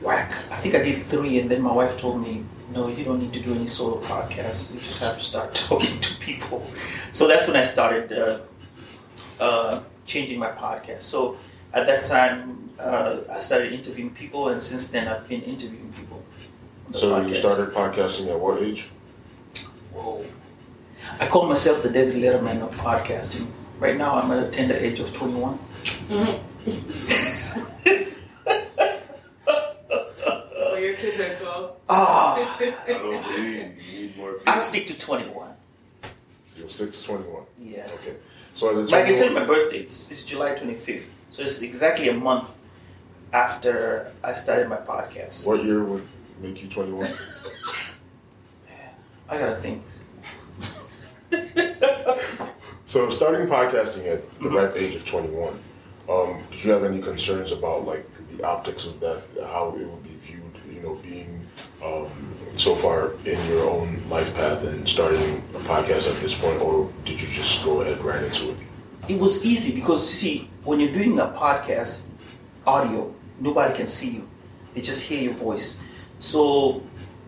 whack. 0.00 0.32
I 0.50 0.56
think 0.56 0.74
I 0.74 0.82
did 0.82 1.02
three, 1.02 1.40
and 1.40 1.50
then 1.50 1.62
my 1.62 1.72
wife 1.72 1.98
told 1.98 2.22
me, 2.22 2.44
"No, 2.72 2.88
you 2.88 3.04
don't 3.04 3.20
need 3.20 3.32
to 3.32 3.40
do 3.40 3.54
any 3.54 3.66
solo 3.66 4.00
podcasts. 4.00 4.74
You 4.74 4.80
just 4.80 5.00
have 5.00 5.16
to 5.18 5.22
start 5.22 5.54
talking 5.68 6.00
to 6.00 6.14
people." 6.18 6.66
So 7.12 7.26
that's 7.26 7.46
when 7.46 7.56
I 7.56 7.64
started 7.64 8.12
uh, 8.12 8.38
uh, 9.40 9.82
changing 10.06 10.38
my 10.38 10.50
podcast. 10.50 11.02
So 11.02 11.36
at 11.72 11.86
that 11.86 12.04
time, 12.04 12.70
uh, 12.78 13.18
I 13.30 13.38
started 13.38 13.72
interviewing 13.72 14.10
people, 14.10 14.48
and 14.48 14.62
since 14.62 14.88
then, 14.88 15.08
I've 15.08 15.28
been 15.28 15.42
interviewing 15.42 15.92
people. 15.92 16.24
So, 16.92 17.20
you 17.20 17.34
started 17.34 17.72
podcasting 17.72 18.28
at 18.28 18.40
what 18.40 18.60
age? 18.60 18.88
Whoa. 19.92 20.24
I 21.20 21.26
call 21.28 21.46
myself 21.46 21.84
the 21.84 21.88
David 21.88 22.16
Letterman 22.16 22.62
of 22.62 22.74
podcasting. 22.76 23.46
Right 23.80 23.96
now, 23.96 24.16
I'm 24.16 24.30
at 24.30 24.46
a 24.46 24.50
tender 24.50 24.74
age 24.74 25.00
of 25.00 25.12
21. 25.14 25.58
Well, 26.10 26.40
your 30.78 30.94
kids 30.94 31.18
are 31.18 31.34
12. 31.34 31.76
Ah, 31.88 32.56
I 32.60 32.74
don't 32.86 33.22
believe 33.22 33.38
you 33.38 33.54
need 34.00 34.16
more 34.18 34.32
people. 34.34 34.52
I 34.52 34.58
stick 34.58 34.86
to 34.88 34.98
21. 34.98 35.48
You'll 36.58 36.68
stick 36.68 36.92
to 36.92 37.04
21. 37.04 37.42
Yeah. 37.58 37.88
Okay. 37.94 38.16
So, 38.54 38.70
as 38.70 38.78
a 38.78 38.82
But 38.90 39.02
I 39.02 39.06
can 39.06 39.16
tell 39.16 39.28
you 39.28 39.34
my 39.34 39.44
birthday. 39.44 39.78
It's, 39.78 40.10
it's 40.10 40.24
July 40.24 40.54
25th. 40.54 41.08
So 41.30 41.42
it's 41.42 41.62
exactly 41.62 42.08
a 42.08 42.14
month 42.14 42.48
after 43.32 44.12
I 44.22 44.34
started 44.34 44.68
my 44.68 44.76
podcast. 44.76 45.46
what 45.46 45.64
year 45.64 45.82
would 45.82 46.06
make 46.42 46.62
you 46.62 46.68
21? 46.68 47.08
I 49.28 49.38
gotta 49.38 49.56
think. 49.56 49.82
So, 52.90 53.08
starting 53.08 53.46
podcasting 53.46 54.12
at 54.12 54.40
the 54.40 54.48
ripe 54.48 54.74
age 54.74 54.96
of 54.96 55.06
21, 55.06 55.56
um, 56.08 56.42
did 56.50 56.64
you 56.64 56.72
have 56.72 56.82
any 56.82 57.00
concerns 57.00 57.52
about 57.52 57.86
like 57.86 58.04
the 58.36 58.42
optics 58.44 58.84
of 58.84 58.98
that, 58.98 59.22
how 59.42 59.76
it 59.78 59.86
would 59.86 60.02
be 60.02 60.16
viewed? 60.20 60.42
You 60.68 60.80
know, 60.80 60.94
being 60.96 61.46
um, 61.84 62.10
so 62.52 62.74
far 62.74 63.12
in 63.24 63.38
your 63.46 63.70
own 63.70 64.02
life 64.10 64.34
path 64.34 64.64
and 64.64 64.88
starting 64.88 65.40
a 65.54 65.58
podcast 65.58 66.12
at 66.12 66.20
this 66.20 66.36
point, 66.36 66.60
or 66.60 66.90
did 67.04 67.20
you 67.20 67.28
just 67.28 67.64
go 67.64 67.82
ahead 67.82 68.02
right 68.02 68.24
into 68.24 68.50
it? 68.50 68.56
It 69.08 69.20
was 69.20 69.44
easy 69.44 69.72
because, 69.72 70.02
see, 70.10 70.50
when 70.64 70.80
you're 70.80 70.92
doing 70.92 71.16
a 71.20 71.26
podcast, 71.26 72.02
audio, 72.66 73.14
nobody 73.38 73.72
can 73.72 73.86
see 73.86 74.10
you. 74.16 74.28
They 74.74 74.80
just 74.80 75.02
hear 75.02 75.22
your 75.22 75.34
voice. 75.34 75.78
So 76.18 76.82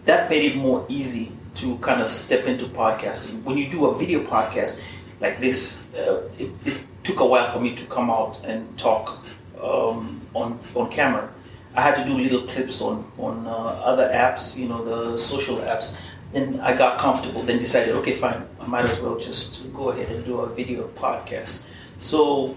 that 0.07 0.29
made 0.29 0.45
it 0.45 0.57
more 0.57 0.85
easy 0.89 1.31
to 1.55 1.79
kind 1.79 2.03
of 2.03 2.09
step 2.09 2.47
into 2.47 2.65
podcasting. 2.65 3.45
When 3.45 3.57
you 3.57 3.71
do 3.71 3.87
a 3.87 3.97
video 3.97 4.25
podcast 4.25 4.81
like 5.23 5.41
this, 5.41 5.83
uh, 5.97 6.29
it, 6.39 6.51
it 6.67 6.79
took 7.05 7.21
a 7.21 7.25
while 7.27 7.51
for 7.53 7.61
me 7.61 7.75
to 7.75 7.87
come 7.87 8.11
out 8.11 8.45
and 8.45 8.77
talk 8.77 9.25
um, 9.63 10.21
on 10.35 10.59
on 10.75 10.91
camera. 10.91 11.31
I 11.75 11.81
had 11.81 11.95
to 11.95 12.05
do 12.05 12.19
little 12.19 12.43
clips 12.43 12.83
on 12.83 13.11
on 13.17 13.47
uh, 13.47 13.91
other 13.91 14.09
apps, 14.13 14.57
you 14.57 14.69
know, 14.69 14.85
the 14.85 15.17
social 15.17 15.57
apps. 15.59 15.95
Then 16.33 16.61
I 16.61 16.77
got 16.77 16.99
comfortable. 16.99 17.43
Then 17.43 17.59
decided, 17.59 17.95
okay, 17.97 18.15
fine, 18.15 18.43
I 18.61 18.67
might 18.67 18.85
as 18.85 18.99
well 19.01 19.19
just 19.19 19.73
go 19.73 19.91
ahead 19.91 20.09
and 20.09 20.25
do 20.25 20.41
a 20.41 20.49
video 20.49 20.89
podcast. 20.89 21.61
So 22.01 22.57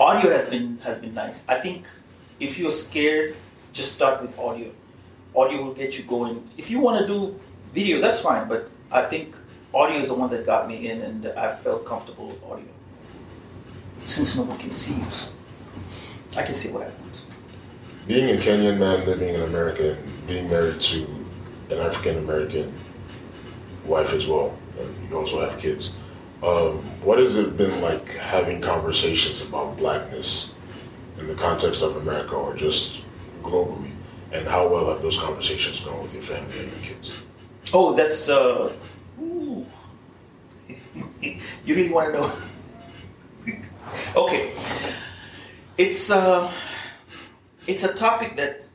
audio 0.00 0.30
has 0.32 0.48
been 0.50 0.78
has 0.78 0.98
been 0.98 1.14
nice. 1.14 1.44
I 1.46 1.60
think 1.60 1.86
if 2.40 2.58
you're 2.58 2.72
scared, 2.72 3.36
just 3.72 3.94
start 3.94 4.20
with 4.20 4.36
audio. 4.38 4.70
Audio 5.36 5.62
will 5.62 5.74
get 5.74 5.96
you 5.96 6.04
going. 6.04 6.42
If 6.56 6.70
you 6.70 6.80
want 6.80 7.00
to 7.00 7.06
do 7.06 7.38
video, 7.72 8.00
that's 8.00 8.20
fine. 8.20 8.48
But 8.48 8.68
I 8.90 9.02
think 9.06 9.36
audio 9.72 9.98
is 9.98 10.08
the 10.08 10.14
one 10.14 10.30
that 10.30 10.44
got 10.44 10.68
me 10.68 10.88
in, 10.88 11.02
and 11.02 11.26
I 11.26 11.54
felt 11.56 11.86
comfortable 11.86 12.28
with 12.28 12.42
audio. 12.44 12.66
Since 14.04 14.36
no 14.36 14.42
one 14.44 14.58
can 14.58 14.70
see 14.70 14.94
you, 14.94 15.06
I 16.36 16.42
can 16.42 16.54
see 16.54 16.70
what 16.70 16.82
want. 16.82 17.22
Being 18.06 18.30
a 18.30 18.40
Kenyan 18.40 18.78
man 18.78 19.06
living 19.06 19.34
in 19.34 19.42
America 19.42 19.92
and 19.92 20.26
being 20.26 20.48
married 20.48 20.80
to 20.80 21.06
an 21.70 21.78
African 21.78 22.18
American 22.18 22.72
wife 23.84 24.12
as 24.12 24.26
well, 24.26 24.56
and 24.78 25.08
you 25.08 25.16
also 25.16 25.40
have 25.48 25.58
kids. 25.58 25.94
Um, 26.42 26.78
what 27.02 27.18
has 27.18 27.36
it 27.36 27.56
been 27.56 27.82
like 27.82 28.08
having 28.14 28.60
conversations 28.60 29.42
about 29.42 29.76
blackness 29.76 30.54
in 31.18 31.28
the 31.28 31.34
context 31.34 31.82
of 31.82 31.96
America 31.96 32.34
or 32.34 32.54
just 32.54 33.02
globally? 33.42 33.92
And 34.32 34.46
how 34.46 34.68
well 34.68 34.88
have 34.88 35.02
those 35.02 35.18
conversations 35.18 35.80
gone 35.80 36.02
with 36.02 36.14
your 36.14 36.22
family 36.22 36.58
and 36.58 36.72
your 36.72 36.94
kids? 36.94 37.12
Oh, 37.74 37.94
that's 37.94 38.28
uh. 38.28 38.72
you 41.64 41.74
really 41.74 41.90
want 41.90 42.14
to 42.14 42.20
know? 42.20 42.32
okay, 44.16 44.52
it's 45.76 46.10
uh, 46.10 46.50
it's 47.66 47.84
a 47.84 47.92
topic 47.92 48.36
that, 48.36 48.68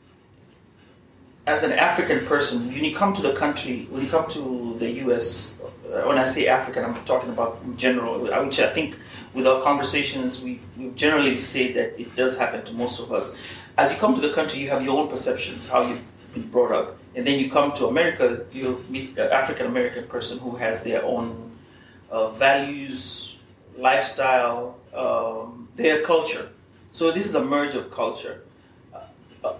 as 1.48 1.64
an 1.64 1.72
African 1.72 2.26
person, 2.26 2.68
when 2.68 2.84
you 2.84 2.96
come 2.96 3.14
to 3.14 3.22
the 3.22 3.34
country, 3.34 3.88
when 3.90 4.04
you 4.04 4.10
come 4.10 4.28
to 4.30 4.76
the 4.80 4.90
U.S., 5.06 5.58
uh, 5.62 6.02
when 6.04 6.18
I 6.18 6.26
say 6.26 6.48
African, 6.48 6.84
I'm 6.84 6.96
talking 7.06 7.30
about 7.30 7.60
in 7.64 7.78
general, 7.78 8.20
which 8.20 8.60
I 8.60 8.72
think 8.72 8.96
with 9.34 9.48
our 9.48 9.62
conversations, 9.62 10.42
we, 10.42 10.60
we 10.78 10.90
generally 10.92 11.36
say 11.36 11.72
that 11.74 12.00
it 12.00 12.16
does 12.16 12.38
happen 12.38 12.64
to 12.64 12.74
most 12.74 13.00
of 13.00 13.12
us. 13.12 13.38
As 13.78 13.92
you 13.92 13.98
come 13.98 14.16
to 14.16 14.22
the 14.22 14.34
country, 14.34 14.62
you 14.62 14.70
have 14.70 14.84
your 14.84 14.98
own 14.98 15.10
perceptions, 15.10 15.68
how 15.68 15.86
you've 15.86 16.02
been 16.34 16.48
brought 16.48 16.72
up, 16.72 16.98
and 17.16 17.28
then 17.28 17.38
you 17.40 17.52
come 17.52 17.74
to 17.74 17.88
America, 17.88 18.46
you 18.52 18.84
meet 18.90 19.18
an 19.18 19.32
African 19.32 19.68
American 19.68 20.08
person 20.08 20.40
who 20.40 20.56
has 20.56 20.84
their 20.84 21.04
own 21.04 21.45
uh, 22.16 22.30
values, 22.30 23.38
lifestyle, 23.78 24.78
um, 24.94 25.68
their 25.76 26.02
culture. 26.02 26.50
So 26.92 27.12
this 27.12 27.26
is 27.26 27.36
a 27.36 27.44
merge 27.44 27.76
of 27.76 27.92
culture. 27.92 28.42
Uh, 29.44 29.54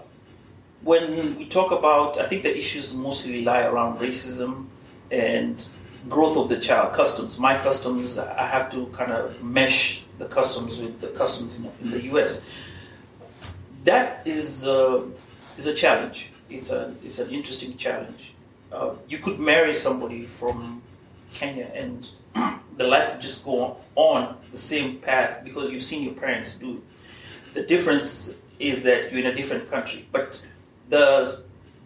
when 0.80 1.36
we 1.36 1.44
talk 1.44 1.70
about, 1.70 2.18
I 2.18 2.26
think 2.26 2.42
the 2.42 2.56
issues 2.56 2.94
mostly 2.94 3.44
lie 3.44 3.64
around 3.64 3.98
racism 3.98 4.68
and 5.10 5.62
growth 6.08 6.38
of 6.38 6.48
the 6.48 6.58
child, 6.58 6.94
customs. 6.94 7.38
My 7.38 7.58
customs, 7.58 8.16
I 8.16 8.46
have 8.46 8.70
to 8.70 8.86
kind 8.86 9.12
of 9.12 9.42
mesh 9.42 10.04
the 10.16 10.24
customs 10.24 10.78
with 10.78 10.98
the 11.02 11.08
customs 11.08 11.58
in, 11.58 11.70
in 11.82 11.90
the 11.90 12.02
U.S. 12.12 12.42
That 13.84 14.26
is 14.26 14.66
uh, 14.66 15.02
is 15.58 15.66
a 15.66 15.74
challenge. 15.74 16.30
It's 16.48 16.70
a 16.70 16.94
it's 17.04 17.18
an 17.18 17.28
interesting 17.28 17.76
challenge. 17.76 18.32
Uh, 18.72 18.94
you 19.08 19.18
could 19.18 19.38
marry 19.38 19.74
somebody 19.74 20.24
from 20.24 20.80
Kenya 21.34 21.70
and 21.74 22.08
the 22.76 22.84
life 22.84 23.12
would 23.12 23.20
just 23.20 23.44
go 23.44 23.76
on 23.94 24.36
the 24.52 24.58
same 24.58 24.98
path 24.98 25.42
because 25.44 25.70
you've 25.72 25.82
seen 25.82 26.02
your 26.02 26.14
parents 26.14 26.54
do 26.54 26.76
it. 26.76 27.54
The 27.54 27.62
difference 27.62 28.34
is 28.58 28.82
that 28.82 29.10
you're 29.10 29.20
in 29.20 29.26
a 29.26 29.34
different 29.34 29.70
country, 29.70 30.06
but 30.12 30.44
the 30.88 31.42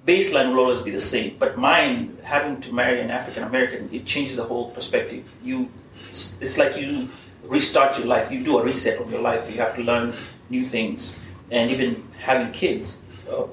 baseline 0.06 0.50
will 0.50 0.60
always 0.60 0.80
be 0.80 0.90
the 0.90 1.00
same. 1.00 1.36
But 1.38 1.58
mine, 1.58 2.18
having 2.22 2.60
to 2.62 2.72
marry 2.72 3.00
an 3.00 3.10
African 3.10 3.44
American, 3.44 3.88
it 3.92 4.04
changes 4.04 4.36
the 4.36 4.44
whole 4.44 4.70
perspective. 4.70 5.24
You, 5.42 5.70
it's 6.10 6.58
like 6.58 6.76
you 6.76 7.08
restart 7.44 7.98
your 7.98 8.06
life. 8.06 8.30
You 8.30 8.42
do 8.42 8.58
a 8.58 8.64
reset 8.64 9.00
on 9.00 9.10
your 9.10 9.20
life. 9.20 9.50
You 9.50 9.58
have 9.58 9.76
to 9.76 9.82
learn 9.82 10.12
new 10.48 10.64
things, 10.64 11.16
and 11.50 11.70
even 11.70 12.08
having 12.18 12.52
kids. 12.52 13.00
Uh, 13.30 13.44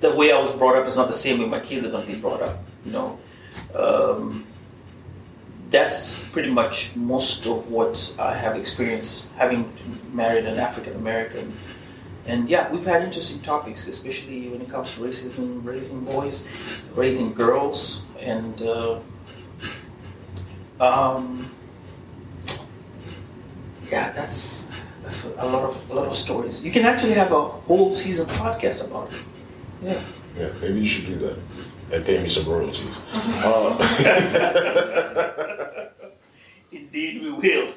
the 0.00 0.14
way 0.14 0.32
I 0.32 0.38
was 0.38 0.50
brought 0.52 0.76
up 0.76 0.86
is 0.86 0.96
not 0.96 1.08
the 1.08 1.12
same 1.12 1.40
way 1.40 1.46
my 1.46 1.60
kids 1.60 1.84
are 1.84 1.90
going 1.90 2.06
to 2.06 2.12
be 2.12 2.18
brought 2.18 2.40
up. 2.40 2.62
You 2.84 2.92
know, 2.92 3.18
um, 3.74 4.46
that's 5.70 6.24
pretty 6.30 6.50
much 6.50 6.96
most 6.96 7.46
of 7.46 7.70
what 7.70 8.14
I 8.18 8.34
have 8.34 8.56
experienced 8.56 9.26
having 9.36 9.70
married 10.12 10.46
an 10.46 10.58
African 10.58 10.94
American. 10.96 11.52
And 12.26 12.48
yeah, 12.48 12.70
we've 12.70 12.84
had 12.84 13.02
interesting 13.02 13.40
topics, 13.40 13.88
especially 13.88 14.48
when 14.48 14.60
it 14.60 14.68
comes 14.68 14.92
to 14.94 15.00
racism, 15.00 15.64
raising 15.64 16.04
boys, 16.04 16.46
raising 16.94 17.32
girls, 17.32 18.02
and 18.20 18.60
uh, 18.62 19.00
um, 20.80 21.50
yeah, 23.90 24.12
that's 24.12 24.68
that's 25.02 25.24
a 25.24 25.46
lot 25.46 25.64
of 25.64 25.90
a 25.90 25.94
lot 25.94 26.06
of 26.06 26.16
stories. 26.16 26.62
You 26.62 26.70
can 26.70 26.84
actually 26.84 27.14
have 27.14 27.32
a 27.32 27.42
whole 27.42 27.94
season 27.94 28.26
podcast 28.26 28.84
about 28.84 29.10
it. 29.12 29.18
Yeah. 29.82 30.02
Yeah, 30.38 30.50
maybe 30.60 30.80
you 30.80 30.86
should 30.86 31.06
do 31.06 31.16
that 31.26 31.38
and 31.92 32.04
pay 32.04 32.22
me 32.22 32.28
some 32.28 32.44
royalties. 32.44 33.00
Uh, 33.44 33.78
Indeed, 36.72 37.22
we 37.22 37.30
will. 37.30 37.68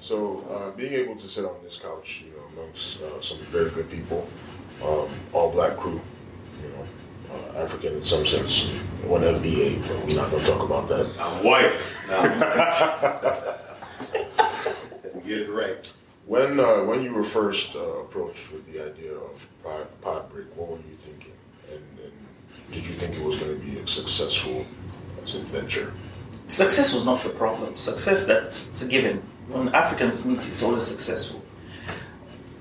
so, 0.00 0.44
uh, 0.50 0.70
being 0.76 0.94
able 0.94 1.14
to 1.14 1.28
sit 1.28 1.44
on 1.44 1.54
this 1.62 1.78
couch, 1.78 2.22
you 2.24 2.32
know, 2.32 2.42
amongst 2.62 3.00
uh, 3.02 3.20
some 3.20 3.38
very 3.50 3.70
good 3.70 3.88
people, 3.90 4.26
um, 4.82 5.08
all 5.32 5.50
black 5.52 5.76
crew, 5.76 6.00
you 6.62 6.68
know, 6.70 6.86
uh, 7.34 7.62
African 7.62 7.92
in 7.94 8.02
some 8.02 8.24
sense, 8.26 8.68
one 9.04 9.20
FBA, 9.22 9.80
but 9.86 10.04
we're 10.06 10.16
not 10.16 10.30
going 10.30 10.42
to 10.44 10.50
talk 10.50 10.62
about 10.62 10.88
that. 10.88 11.06
I'm 11.20 11.44
white. 11.44 11.78
Now, 12.10 12.22
get 15.24 15.38
it 15.42 15.50
right. 15.50 15.88
When 16.26 16.58
uh, 16.58 16.82
when 16.84 17.02
you 17.04 17.12
were 17.12 17.22
first 17.22 17.76
uh, 17.76 17.80
approached 18.04 18.50
with 18.52 18.66
the 18.72 18.80
idea 18.84 19.12
of 19.14 19.46
pod, 19.62 19.86
pod 20.00 20.28
break, 20.32 20.46
what 20.56 20.68
were 20.70 20.76
you 20.78 20.96
thinking? 21.00 21.32
Did 22.72 22.86
you 22.86 22.94
think 22.94 23.16
it 23.16 23.22
was 23.22 23.36
going 23.36 23.58
to 23.58 23.66
be 23.66 23.78
a 23.78 23.86
successful 23.86 24.64
as 25.24 25.34
a 25.34 25.40
venture? 25.40 25.92
Success 26.46 26.94
was 26.94 27.04
not 27.04 27.22
the 27.22 27.30
problem. 27.30 27.76
Success 27.76 28.26
that 28.26 28.44
it's 28.70 28.82
a 28.82 28.88
given. 28.88 29.22
When 29.48 29.74
Africans 29.74 30.24
meet, 30.24 30.46
it's 30.46 30.62
always 30.62 30.84
successful. 30.84 31.42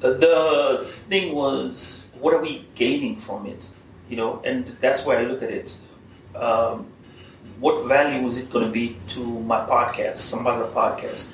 Uh, 0.02 0.12
The 0.14 0.80
thing 1.10 1.36
was, 1.36 2.04
what 2.20 2.34
are 2.34 2.42
we 2.42 2.66
gaining 2.76 3.18
from 3.18 3.46
it? 3.46 3.70
You 4.10 4.18
know, 4.18 4.42
and 4.44 4.66
that's 4.82 5.06
why 5.06 5.18
I 5.18 5.24
look 5.24 5.44
at 5.44 5.52
it. 5.52 5.78
Um, 6.36 6.88
what 7.60 7.88
value 7.88 8.26
is 8.28 8.38
it 8.38 8.50
going 8.50 8.66
to 8.66 8.72
be 8.72 8.98
to 9.08 9.20
my 9.22 9.60
podcast, 9.66 10.18
Sambaza 10.18 10.72
podcast? 10.74 11.28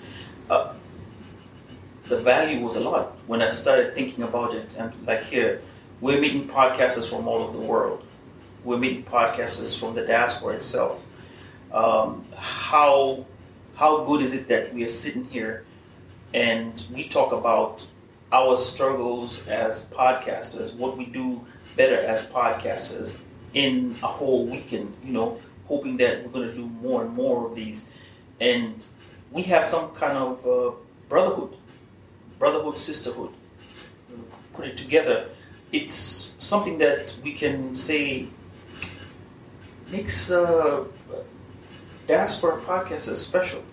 Uh, 0.49 0.73
the 2.05 2.19
value 2.19 2.59
was 2.59 2.75
a 2.75 2.79
lot 2.79 3.17
when 3.27 3.41
I 3.41 3.51
started 3.51 3.93
thinking 3.93 4.23
about 4.23 4.53
it. 4.53 4.75
And 4.77 4.91
like 5.07 5.23
here, 5.23 5.61
we're 6.01 6.19
meeting 6.19 6.47
podcasters 6.47 7.09
from 7.09 7.27
all 7.27 7.43
over 7.43 7.53
the 7.57 7.63
world. 7.63 8.03
We're 8.65 8.77
meeting 8.77 9.03
podcasters 9.03 9.79
from 9.79 9.93
the 9.93 10.01
diaspora 10.01 10.55
itself. 10.55 11.05
Um, 11.71 12.25
how 12.35 13.23
how 13.75 14.03
good 14.05 14.23
is 14.23 14.33
it 14.33 14.47
that 14.47 14.73
we 14.73 14.83
are 14.83 14.87
sitting 14.87 15.25
here 15.25 15.65
and 16.33 16.83
we 16.91 17.07
talk 17.07 17.31
about 17.31 17.85
our 18.31 18.57
struggles 18.57 19.47
as 19.47 19.85
podcasters, 19.91 20.73
what 20.73 20.97
we 20.97 21.05
do 21.05 21.45
better 21.75 21.99
as 21.99 22.25
podcasters 22.25 23.19
in 23.53 23.95
a 24.01 24.07
whole 24.07 24.47
weekend, 24.47 24.91
you 25.05 25.13
know, 25.13 25.39
hoping 25.67 25.97
that 25.97 26.23
we're 26.23 26.31
going 26.31 26.47
to 26.49 26.55
do 26.55 26.65
more 26.65 27.03
and 27.03 27.13
more 27.13 27.45
of 27.45 27.53
these. 27.53 27.87
And 28.41 28.83
we 29.31 29.43
have 29.43 29.63
some 29.63 29.91
kind 29.91 30.17
of 30.17 30.47
uh, 30.47 30.75
brotherhood, 31.07 31.55
brotherhood, 32.39 32.79
sisterhood. 32.79 33.29
Put 34.55 34.65
it 34.65 34.75
together. 34.75 35.29
It's 35.71 36.33
something 36.39 36.79
that 36.79 37.13
we 37.21 37.33
can 37.33 37.75
say 37.75 38.29
makes 39.89 40.31
uh, 40.31 40.83
diaspora 42.07 42.61
podcasters 42.61 43.17
special. 43.17 43.63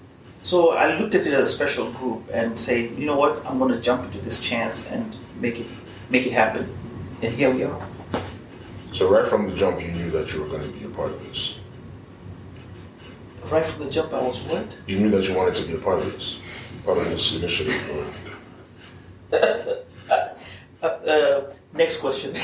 So 0.42 0.72
I 0.72 0.98
looked 0.98 1.14
at 1.14 1.26
it 1.26 1.32
as 1.32 1.50
a 1.50 1.52
special 1.52 1.90
group 1.92 2.28
and 2.32 2.58
said, 2.58 2.98
you 2.98 3.06
know 3.06 3.16
what, 3.16 3.44
I'm 3.46 3.58
going 3.58 3.72
to 3.72 3.80
jump 3.80 4.04
into 4.04 4.18
this 4.18 4.40
chance 4.40 4.88
and 4.90 5.16
make 5.40 5.60
it 5.60 5.66
make 6.10 6.26
it 6.26 6.32
happen. 6.32 6.68
And 7.22 7.32
here 7.32 7.50
we 7.50 7.64
are. 7.64 7.88
So 8.92 9.08
right 9.08 9.26
from 9.26 9.48
the 9.48 9.56
jump, 9.56 9.80
you 9.80 9.88
knew 9.88 10.10
that 10.10 10.34
you 10.34 10.42
were 10.42 10.48
going 10.48 10.70
to 10.70 10.78
be 10.78 10.84
a 10.84 10.88
part 10.88 11.12
of 11.12 11.24
this. 11.26 11.58
Right 13.50 13.64
from 13.64 13.84
the 13.84 13.90
jump, 13.90 14.12
I 14.12 14.22
was 14.22 14.40
what? 14.40 14.66
You 14.86 14.98
knew 14.98 15.10
that 15.10 15.28
you 15.28 15.36
wanted 15.36 15.54
to 15.56 15.66
be 15.66 15.74
a 15.74 15.78
part 15.78 15.98
of 15.98 16.12
this, 16.12 16.38
part 16.84 16.98
of 16.98 17.04
this 17.04 17.36
initiative. 17.36 18.18
Uh, 20.82 20.86
uh, 20.86 21.52
next 21.74 22.00
question. 22.00 22.34
so, 22.34 22.40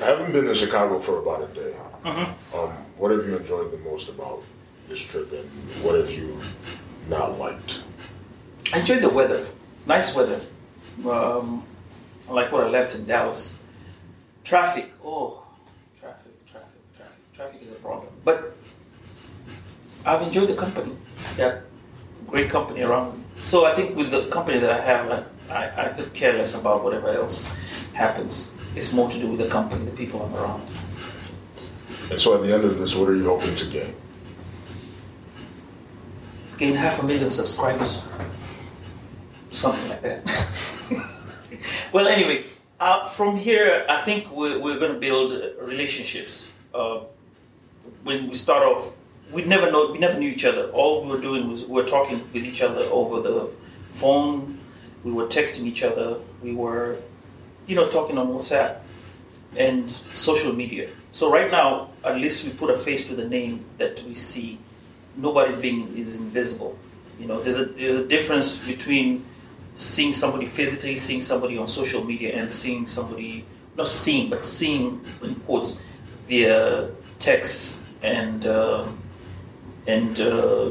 having 0.00 0.27
been 0.40 0.48
in 0.48 0.54
Chicago 0.54 0.98
for 1.00 1.18
about 1.18 1.42
a 1.42 1.54
day, 1.54 1.74
Mm-hmm. 2.04 2.56
um, 2.56 2.70
what 2.96 3.10
have 3.10 3.26
you 3.26 3.36
enjoyed 3.36 3.72
the 3.72 3.76
most 3.78 4.08
about 4.08 4.40
this 4.88 5.00
trip, 5.00 5.32
and 5.32 5.50
what 5.82 5.96
have 5.96 6.08
you 6.10 6.40
not 7.08 7.36
liked? 7.38 7.82
I 8.72 8.78
enjoyed 8.78 9.02
the 9.02 9.08
weather. 9.08 9.44
Nice 9.86 10.14
weather. 10.14 10.40
Um, 11.04 11.64
like 12.28 12.52
what 12.52 12.62
I 12.62 12.68
left 12.68 12.94
in 12.94 13.04
Dallas. 13.04 13.54
Traffic. 14.44 14.86
Oh, 15.04 15.42
traffic, 15.98 16.32
traffic, 16.46 16.80
traffic. 16.96 17.16
Traffic 17.34 17.62
is 17.62 17.72
a 17.72 17.80
problem. 17.86 18.12
But 18.24 18.54
I've 20.06 20.22
enjoyed 20.22 20.48
the 20.48 20.54
company. 20.54 20.96
Got 21.36 21.62
great 22.28 22.48
company 22.48 22.82
around 22.82 23.18
me. 23.18 23.24
So 23.42 23.64
I 23.64 23.74
think 23.74 23.96
with 23.96 24.12
the 24.12 24.28
company 24.28 24.58
that 24.60 24.70
I 24.70 24.80
have, 24.80 25.10
I, 25.50 25.52
I, 25.52 25.86
I 25.86 25.88
could 25.88 26.14
care 26.14 26.32
less 26.38 26.54
about 26.54 26.84
whatever 26.84 27.08
else 27.08 27.50
happens. 27.92 28.52
It's 28.74 28.92
more 28.92 29.10
to 29.10 29.18
do 29.18 29.28
with 29.28 29.40
the 29.40 29.48
company, 29.48 29.84
the 29.84 29.92
people 29.92 30.22
I'm 30.22 30.34
around. 30.34 30.66
And 32.10 32.20
so, 32.20 32.34
at 32.34 32.42
the 32.42 32.52
end 32.52 32.64
of 32.64 32.78
this, 32.78 32.94
what 32.94 33.08
are 33.08 33.16
you 33.16 33.24
hoping 33.24 33.54
to 33.54 33.66
gain? 33.66 33.94
Gain 36.56 36.74
half 36.74 37.02
a 37.02 37.06
million 37.06 37.30
subscribers. 37.30 38.02
Something 39.50 39.88
like 39.90 40.02
that. 40.02 40.48
well, 41.92 42.06
anyway, 42.06 42.44
uh, 42.80 43.04
from 43.04 43.36
here, 43.36 43.84
I 43.88 44.00
think 44.02 44.30
we're, 44.30 44.58
we're 44.58 44.78
going 44.78 44.92
to 44.92 44.98
build 44.98 45.32
relationships. 45.60 46.48
Uh, 46.72 47.00
when 48.04 48.28
we 48.28 48.34
start 48.34 48.62
off, 48.62 48.96
we 49.32 49.44
never 49.44 49.70
know, 49.70 49.90
we 49.90 49.98
never 49.98 50.18
knew 50.18 50.28
each 50.28 50.44
other. 50.44 50.70
All 50.70 51.04
we 51.04 51.10
were 51.10 51.20
doing 51.20 51.50
was 51.50 51.64
we 51.64 51.74
were 51.74 51.86
talking 51.86 52.20
with 52.32 52.44
each 52.44 52.62
other 52.62 52.82
over 52.84 53.20
the 53.20 53.50
phone. 53.90 54.58
We 55.04 55.12
were 55.12 55.26
texting 55.26 55.64
each 55.64 55.82
other. 55.82 56.18
We 56.42 56.54
were, 56.54 56.96
you 57.68 57.76
know, 57.76 57.88
talking 57.88 58.18
on 58.18 58.26
WhatsApp 58.28 58.80
and 59.56 59.88
social 60.14 60.52
media. 60.52 60.88
So 61.12 61.30
right 61.30 61.50
now, 61.50 61.90
at 62.02 62.16
least 62.16 62.44
we 62.44 62.50
put 62.52 62.70
a 62.70 62.78
face 62.78 63.06
to 63.08 63.14
the 63.14 63.28
name 63.28 63.64
that 63.76 64.02
we 64.02 64.14
see. 64.14 64.58
Nobody's 65.16 65.56
being 65.56 65.96
is 65.96 66.16
invisible. 66.16 66.76
You 67.20 67.26
know, 67.26 67.40
there's 67.40 67.58
a 67.58 67.66
there's 67.66 67.96
a 67.96 68.06
difference 68.06 68.58
between 68.66 69.24
seeing 69.76 70.12
somebody 70.12 70.46
physically, 70.46 70.96
seeing 70.96 71.20
somebody 71.20 71.58
on 71.58 71.68
social 71.68 72.04
media, 72.04 72.34
and 72.34 72.50
seeing 72.50 72.86
somebody 72.86 73.44
not 73.76 73.86
seeing 73.86 74.28
but 74.28 74.44
seeing 74.44 75.00
in 75.22 75.34
quotes 75.46 75.78
via 76.26 76.90
text 77.18 77.78
and 78.02 78.46
uh, 78.46 78.86
and 79.86 80.20
uh, 80.20 80.70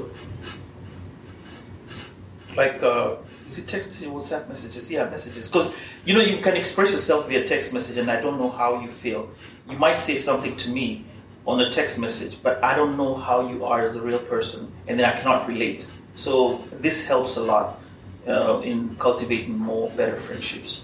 like 2.56 2.82
uh, 2.84 3.16
is 3.50 3.60
it 3.60 3.68
text 3.68 3.88
message, 3.90 4.08
WhatsApp 4.10 4.48
messages? 4.48 4.92
Yeah, 4.92 5.10
messages. 5.10 5.48
Because 5.48 5.76
you 6.06 6.14
know 6.14 6.22
you 6.22 6.38
can 6.38 6.56
express 6.56 6.92
yourself 6.92 7.28
via 7.28 7.46
text 7.46 7.74
message, 7.74 7.98
and 7.98 8.10
I 8.10 8.22
don't 8.22 8.40
know 8.40 8.50
how 8.50 8.82
you 8.82 8.88
feel. 8.88 9.30
You 9.70 9.78
might 9.78 10.00
say 10.00 10.18
something 10.18 10.56
to 10.58 10.70
me 10.70 11.06
on 11.46 11.60
a 11.62 11.70
text 11.70 11.98
message, 11.98 12.38
but 12.44 12.62
I 12.64 12.76
don't 12.76 12.98
know 12.98 13.16
how 13.16 13.48
you 13.48 13.66
are 13.66 13.82
as 13.82 13.96
a 13.96 14.02
real 14.02 14.20
person, 14.20 14.72
and 14.88 15.00
then 15.00 15.10
I 15.10 15.18
cannot 15.18 15.48
relate. 15.48 15.88
So 16.16 16.64
this 16.80 17.08
helps 17.08 17.38
a 17.38 17.44
lot 17.44 17.80
uh, 18.28 18.60
in 18.64 18.96
cultivating 18.98 19.58
more 19.58 19.90
better 19.92 20.18
friendships. 20.20 20.84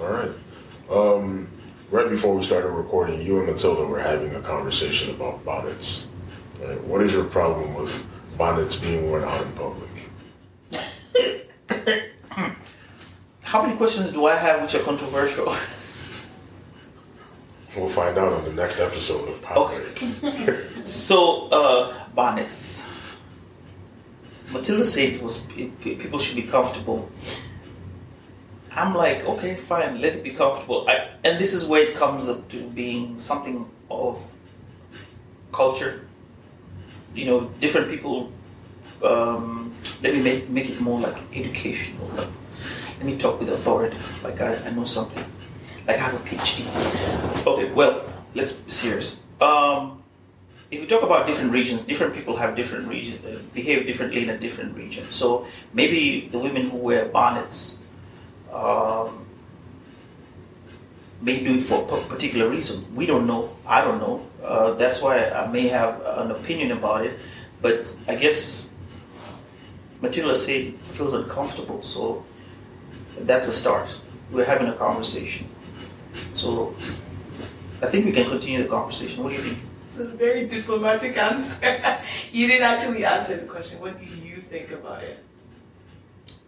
All 0.00 0.08
right. 0.08 0.30
Um, 0.90 1.50
right 1.90 2.08
before 2.08 2.34
we 2.34 2.42
started 2.42 2.70
recording, 2.70 3.22
you 3.22 3.38
and 3.38 3.46
Matilda 3.46 3.84
were 3.84 4.00
having 4.00 4.34
a 4.34 4.40
conversation 4.40 5.14
about 5.14 5.44
bonnets. 5.44 6.08
Right? 6.60 6.82
What 6.84 7.02
is 7.02 7.12
your 7.12 7.24
problem 7.24 7.74
with 7.74 8.06
bonnets 8.36 8.76
being 8.76 9.10
worn 9.10 9.24
out 9.24 9.42
in 9.42 9.52
public? 9.52 9.88
How 13.58 13.64
many 13.64 13.76
questions 13.76 14.12
do 14.12 14.24
I 14.26 14.36
have 14.36 14.62
which 14.62 14.76
are 14.76 14.84
controversial? 14.84 15.52
We'll 17.76 17.88
find 17.88 18.16
out 18.16 18.32
on 18.32 18.44
the 18.44 18.52
next 18.52 18.78
episode 18.78 19.28
of 19.28 19.42
Pop 19.42 19.56
Okay. 19.56 20.64
So, 20.84 21.48
uh, 21.48 21.92
bonnets. 22.14 22.86
Matilda 24.52 24.86
said 24.86 25.14
it 25.14 25.22
was 25.22 25.44
it, 25.56 25.80
people 25.80 26.20
should 26.20 26.36
be 26.36 26.42
comfortable. 26.42 27.10
I'm 28.70 28.94
like, 28.94 29.24
okay, 29.24 29.56
fine, 29.56 30.00
let 30.00 30.14
it 30.14 30.22
be 30.22 30.30
comfortable. 30.30 30.88
I, 30.88 31.08
and 31.24 31.40
this 31.40 31.52
is 31.52 31.66
where 31.66 31.82
it 31.82 31.96
comes 31.96 32.28
up 32.28 32.48
to 32.50 32.58
being 32.70 33.18
something 33.18 33.68
of 33.90 34.22
culture. 35.50 36.06
You 37.12 37.24
know, 37.26 37.40
different 37.58 37.90
people. 37.90 38.30
Um, 39.02 39.74
let 40.00 40.14
me 40.14 40.22
make 40.22 40.48
make 40.48 40.70
it 40.70 40.80
more 40.80 41.00
like 41.00 41.16
educational. 41.34 42.06
Like, 42.16 42.37
let 42.98 43.06
me 43.06 43.16
talk 43.16 43.38
with 43.38 43.48
authority, 43.50 43.96
like 44.24 44.40
I, 44.40 44.56
I 44.56 44.70
know 44.70 44.84
something, 44.84 45.24
like 45.86 45.98
I 45.98 46.00
have 46.00 46.14
a 46.14 46.18
PhD. 46.18 47.46
Okay, 47.46 47.70
well, 47.70 48.02
let's 48.34 48.52
be 48.52 48.70
serious. 48.70 49.20
Um, 49.40 50.02
if 50.72 50.80
you 50.80 50.86
talk 50.86 51.04
about 51.04 51.26
different 51.26 51.52
regions, 51.52 51.84
different 51.84 52.12
people 52.12 52.36
have 52.36 52.56
different 52.56 52.88
region, 52.88 53.20
uh, 53.24 53.38
behave 53.54 53.86
differently 53.86 54.24
in 54.24 54.30
a 54.30 54.36
different 54.36 54.76
region. 54.76 55.06
So 55.10 55.46
maybe 55.72 56.28
the 56.32 56.40
women 56.40 56.70
who 56.70 56.76
wear 56.76 57.06
bonnets 57.06 57.78
um, 58.52 59.24
may 61.20 61.42
do 61.42 61.54
it 61.54 61.62
for 61.62 61.82
a 61.84 62.02
particular 62.08 62.48
reason. 62.50 62.84
We 62.96 63.06
don't 63.06 63.26
know. 63.26 63.56
I 63.64 63.80
don't 63.80 64.00
know. 64.00 64.26
Uh, 64.42 64.74
that's 64.74 65.00
why 65.00 65.30
I 65.30 65.46
may 65.46 65.68
have 65.68 66.02
an 66.04 66.32
opinion 66.32 66.72
about 66.72 67.06
it. 67.06 67.18
But 67.62 67.94
I 68.08 68.16
guess 68.16 68.70
Matilda 70.00 70.34
said 70.34 70.60
it 70.60 70.80
feels 70.80 71.14
uncomfortable. 71.14 71.82
So 71.82 72.24
that's 73.26 73.48
a 73.48 73.52
start. 73.52 73.88
We're 74.30 74.44
having 74.44 74.68
a 74.68 74.74
conversation. 74.74 75.48
So 76.34 76.74
I 77.82 77.86
think 77.86 78.04
we 78.06 78.12
can 78.12 78.28
continue 78.28 78.62
the 78.62 78.68
conversation. 78.68 79.22
What 79.22 79.30
do 79.30 79.36
you 79.36 79.42
think? 79.42 79.58
It's 79.86 79.98
a 79.98 80.06
very 80.06 80.46
diplomatic 80.46 81.16
answer. 81.16 81.98
you 82.32 82.46
didn't 82.46 82.64
actually 82.64 83.04
answer 83.04 83.36
the 83.36 83.46
question. 83.46 83.80
What 83.80 83.98
do 83.98 84.04
you 84.04 84.40
think 84.40 84.70
about 84.72 85.02
it? 85.02 85.24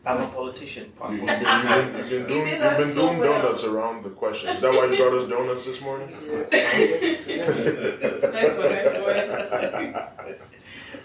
I'm 0.04 0.20
a 0.22 0.26
politician. 0.28 0.92
You, 1.02 1.11
you've 1.16 1.26
been, 1.26 1.38
you've 1.38 2.09
been 2.09 2.26
doing, 2.26 2.48
you've 2.48 2.76
been 2.78 2.94
doing 2.94 3.20
donuts 3.20 3.64
around 3.64 4.02
the 4.02 4.09
question. 4.11 4.48
Is 4.50 4.61
that 4.62 4.72
why 4.72 4.87
you 4.87 4.96
brought 4.96 5.14
us 5.14 5.28
donuts 5.28 5.64
this 5.66 5.80
morning? 5.83 6.09
nice 6.52 7.26
one, 8.56 8.70
nice 8.70 8.96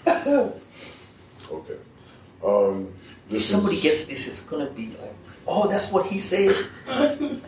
one. 0.05 0.51
Okay. 1.51 1.77
Um, 2.43 2.91
If 3.29 3.41
somebody 3.43 3.75
is, 3.75 3.83
gets 3.83 4.05
this, 4.05 4.27
it's 4.27 4.43
gonna 4.45 4.69
be 4.69 4.87
like, 4.87 5.13
oh, 5.47 5.67
that's 5.67 5.91
what 5.91 6.05
he 6.05 6.19
said. 6.19 6.55
a 6.87 7.39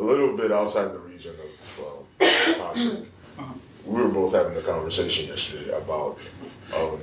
little 0.00 0.36
bit 0.36 0.52
outside 0.52 0.92
the 0.92 0.98
region 0.98 1.34
of 1.34 1.84
uh, 2.20 2.54
topic. 2.54 3.06
We 3.84 4.02
were 4.02 4.08
both 4.08 4.32
having 4.32 4.56
a 4.56 4.60
conversation 4.60 5.28
yesterday 5.28 5.70
about 5.76 6.18
um, 6.76 6.98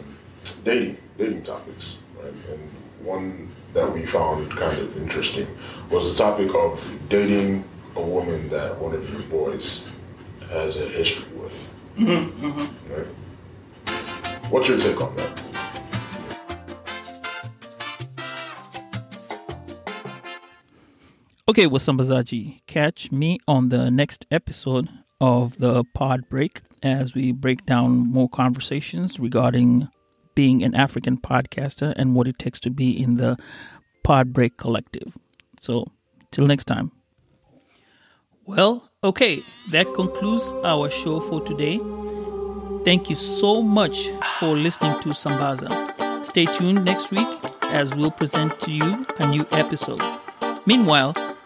dating, 0.64 0.98
dating 1.18 1.44
topics, 1.44 1.98
right? 2.22 2.34
And 2.52 2.70
one 3.02 3.50
that 3.74 3.92
we 3.92 4.06
found 4.06 4.52
kind 4.52 4.78
of 4.78 4.98
interesting 4.98 5.48
was 5.90 6.12
the 6.12 6.18
topic 6.18 6.54
of 6.56 6.88
dating 7.10 7.64
a 7.96 8.02
woman 8.02 8.50
that 8.50 8.78
one 8.78 8.94
of 8.94 9.10
your 9.12 9.22
boys 9.24 9.90
has 10.50 10.78
a 10.78 10.86
history 10.88 11.32
with. 11.38 11.74
Right? 11.98 13.08
What's 14.50 14.68
your 14.70 14.78
take 14.80 15.02
on 15.02 15.16
that? 15.16 15.45
Okay, 21.48 21.68
Wasambazaji, 21.68 22.62
catch 22.66 23.12
me 23.12 23.38
on 23.48 23.70
the 23.70 23.92
next 23.92 24.26
episode 24.32 24.90
of 25.22 25.60
the 25.60 25.84
Pod 25.94 26.28
Break 26.28 26.62
as 26.82 27.14
we 27.14 27.32
break 27.32 27.68
down 27.68 28.12
more 28.12 28.28
conversations 28.28 29.20
regarding 29.20 29.88
being 30.34 30.64
an 30.64 30.74
African 30.74 31.18
podcaster 31.18 31.94
and 31.98 32.16
what 32.16 32.28
it 32.28 32.40
takes 32.40 32.60
to 32.62 32.72
be 32.72 33.00
in 33.00 33.18
the 33.18 33.38
Pod 34.04 34.34
Break 34.34 34.58
Collective. 34.58 35.20
So, 35.60 35.92
till 36.32 36.48
next 36.48 36.66
time. 36.66 36.92
Well, 38.46 38.90
okay, 39.04 39.36
that 39.70 39.86
concludes 39.96 40.52
our 40.64 40.90
show 40.90 41.20
for 41.20 41.42
today. 41.42 41.78
Thank 42.86 43.08
you 43.08 43.16
so 43.16 43.62
much 43.62 44.10
for 44.40 44.58
listening 44.58 45.00
to 45.02 45.10
Sambaza. 45.10 46.26
Stay 46.26 46.46
tuned 46.46 46.84
next 46.86 47.12
week 47.12 47.28
as 47.66 47.94
we'll 47.94 48.10
present 48.10 48.60
to 48.62 48.72
you 48.72 49.06
a 49.20 49.28
new 49.28 49.46
episode. 49.52 50.02
Meanwhile, 50.66 51.14